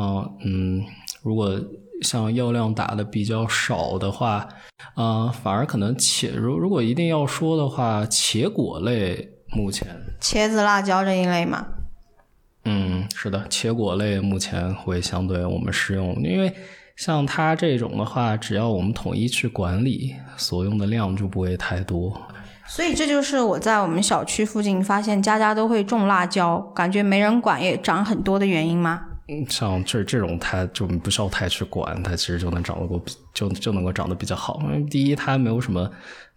[0.44, 0.82] 嗯，
[1.22, 1.60] 如果
[2.00, 4.48] 像药量打的比较少的话，
[4.94, 9.86] 啊，反而可能茄如如果一定要说的话，茄果类目前
[10.20, 11.64] 茄子、辣椒这一类嘛。
[12.64, 16.52] 嗯，是的，茄果类目前会相对我们适用，因为
[16.96, 22.20] 像它这种的话，只要我们统一去管理，所用的量就不会太多。
[22.68, 29.00] 所以这就是我在我们小区附近发现家家都会种辣椒，感觉没人管也长很多的原因吗？
[29.48, 33.02] 像这这种它就不需要太去管，它其实就能长得够，
[33.32, 34.60] 就就能够长得比较好。
[34.64, 35.90] 因为第一，它没有什么。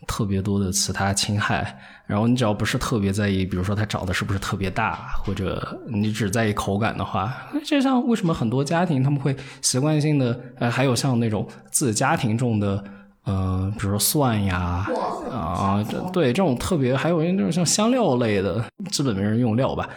[0.08, 1.76] 特别多的其他侵害，
[2.06, 7.34] 然后你只要不是特别在意，比如说它长得是不是特别大，或者你只在意口感的话，
[7.66, 12.84] 就像为什么很多家庭他们会习惯性的，呃，还有像那种自家庭种的，
[13.24, 14.86] 呃，比如说蒜呀，
[15.32, 15.84] 啊，
[16.14, 19.89] 对，这种特别，还有那种像香料类的，基本没人用料吧。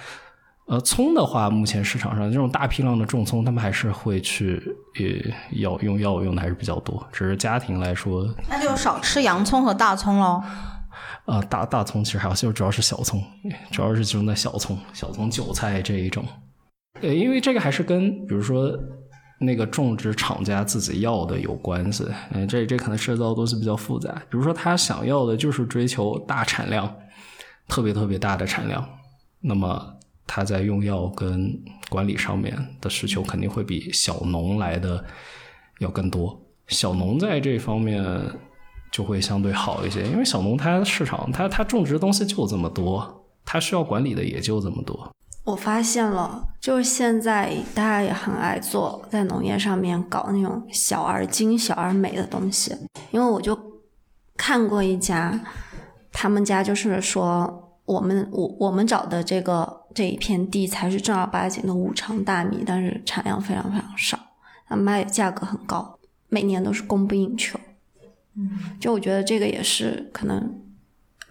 [0.68, 4.62] 呃，葱的话，目前市场上这种大批量的种葱，他们还是会去
[4.98, 7.02] 呃药用药用的还是比较多。
[7.10, 10.42] 只是家庭来说，那就少吃洋葱和大葱喽。
[11.24, 13.22] 呃，大大葱其实还好，就主要是小葱，
[13.70, 16.22] 主要是集中在小葱、小葱、韭菜这一种。
[17.00, 18.70] 呃，因为这个还是跟比如说
[19.40, 22.06] 那个种植厂家自己要的有关系。
[22.32, 24.12] 嗯，这这可能涉及到的东西比较复杂。
[24.28, 26.94] 比如说他想要的就是追求大产量，
[27.68, 28.86] 特别特别大的产量，
[29.40, 29.94] 那么。
[30.28, 31.58] 他在用药跟
[31.88, 35.02] 管理上面的需求肯定会比小农来的
[35.80, 36.40] 要更多。
[36.68, 38.04] 小农在这方面
[38.92, 45.10] 就会相对好一些，因为小农他市场他他种植东西就这么多，他需要管理的也就这么多。
[45.44, 52.76] 我发现了，就是现在大家也很爱做在农业上面搞那种小而精、小而美的东西。
[53.10, 53.58] 因为我就
[54.36, 55.40] 看过一家，
[56.12, 59.76] 他们家就是说，我们我我们找的这个。
[59.94, 64.16] 这一片地才是正儿八经的五常大米，但是产量非常非常少，
[64.68, 67.58] 它卖价格很高，每年都是供不应求。
[68.36, 70.60] 嗯，就我觉得这个也是可能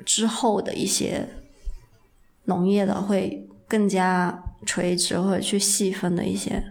[0.03, 1.29] 之后的一些
[2.45, 6.61] 农业的会更加垂直或者去细分的一些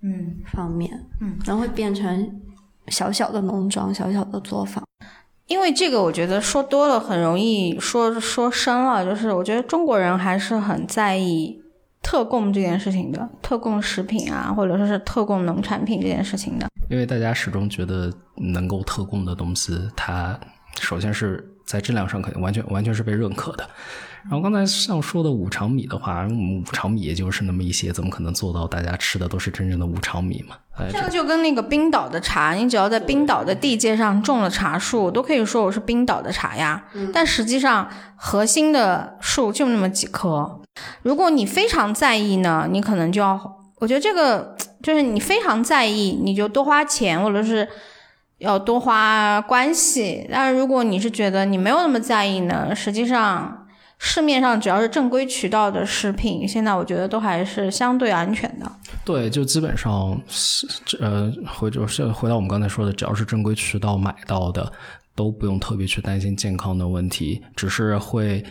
[0.00, 2.40] 嗯方面，嗯，然后会变成
[2.88, 4.82] 小小的农庄、小小的作坊。
[5.46, 9.04] 因为这个，我觉得说多了很容易说说深了。
[9.04, 11.60] 就是我觉得中国人还是很在意
[12.02, 16.66] 特供这件事情的，特供食品啊，或者说是特供农产品这件事情的。
[16.90, 20.38] 因为大家始终觉得能够特供的东西，它
[20.80, 23.68] 首先是在质量上肯定完全完全是被认可的。
[24.24, 30.56] 然后刚才像说的五常米的话，五常米也就是那么一些，怎么可能做到大家吃的都是真正的五常米嘛？
[30.90, 36.84] 这个就跟那个冰岛的茶，你只要在冰岛的地界上种了茶树，都可以说我是冰岛的茶呀。
[37.12, 40.60] 但实际上，核心的树就那么几棵。
[41.02, 43.38] 如果你非常在意呢，你可能就要，
[43.78, 47.68] 我觉得这个就是你非常在意，你就多花钱，或者是
[48.38, 50.26] 要多花关系。
[50.32, 53.63] 但是如果你是觉得你没有那么在意呢，实际上
[53.98, 58.70] 市面上只要是正规渠道的食品，现在我觉得都还是相对安全的。
[59.04, 60.66] 对，就基本上是
[61.00, 64.72] 呃，回就是回到我们刚才说的，只要是正规渠道买到的，
[65.14, 68.44] 都不用特别去担心健康的问题，只是会。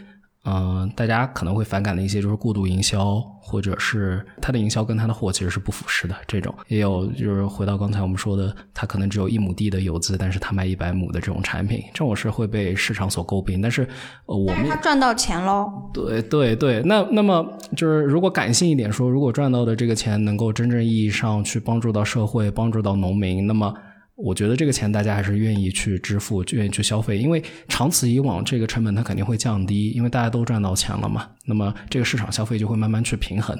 [0.46, 6.16] 嗯，大家可能会反感的一些就是过度营销，或者是它的营销跟它的货其实是不符实的。
[6.26, 13.62] 这种也有，就是回到刚才我们说的，它可能只有一亩地的游资，但是它卖一百亩的这种产品，这种是会被市场所诟病。
[13.62, 13.88] 但是
[14.26, 15.70] 呃，我们他赚到钱喽。
[15.94, 23.74] 对对对，那那么就是如果感性一点说，如果赚到的这个钱能够真正意义上去帮助到社会，帮助到农民，那么。
[24.16, 31.28] 我觉得这个钱大家还是愿意去支付，愿意去消费，因为长此以往，这个成本它肯定会降低，因为大家都赚到钱了嘛。
[31.46, 33.60] 那么这个市场消费就会慢慢去平衡。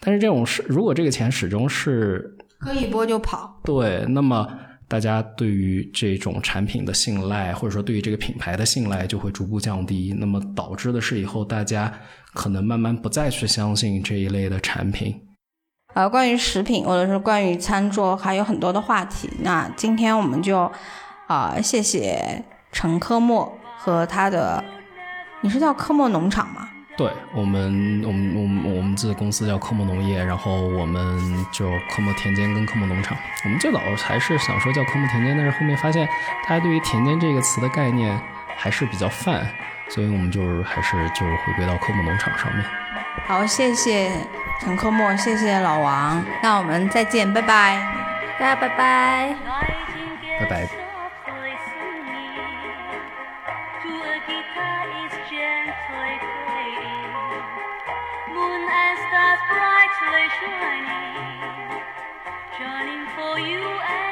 [0.00, 4.44] 但是这种是，如果这个钱始终是可以拨就跑，对，那么
[4.88, 10.12] 大家对于这种产品的信赖，或者说对于这个品牌的信赖就会逐步降低。
[10.18, 11.92] 那么导致的是以后大家
[12.34, 15.14] 可能慢慢不再去相信这一类的产品。
[15.94, 19.28] 呃，关于食品或者是关于餐桌，还有很多的话题。
[19.40, 20.70] 那今天我们就，
[21.26, 24.64] 啊，谢谢陈科莫和他的，
[25.42, 26.68] 你是叫科莫农场吗？
[26.96, 31.18] 对我们，我们，我们，我们自己公司叫科莫农业，然后我们
[31.52, 33.16] 就科莫田间跟科莫农场。
[33.44, 36.06] 我们最早还是想说叫科莫田间，但是后面发现
[36.44, 38.18] 大家对于田间这个词的概念
[38.56, 39.46] 还是比较泛，
[39.88, 42.64] 所以我们就是还是就是回归到科莫农场上面。
[43.26, 44.10] 好，谢谢。
[44.60, 47.84] 陈科莫，谢谢老王，那我们再见，拜拜，
[48.38, 49.34] 大家拜拜，
[50.38, 50.68] 拜拜。
[60.40, 61.82] shining,
[62.56, 64.11] shining for you and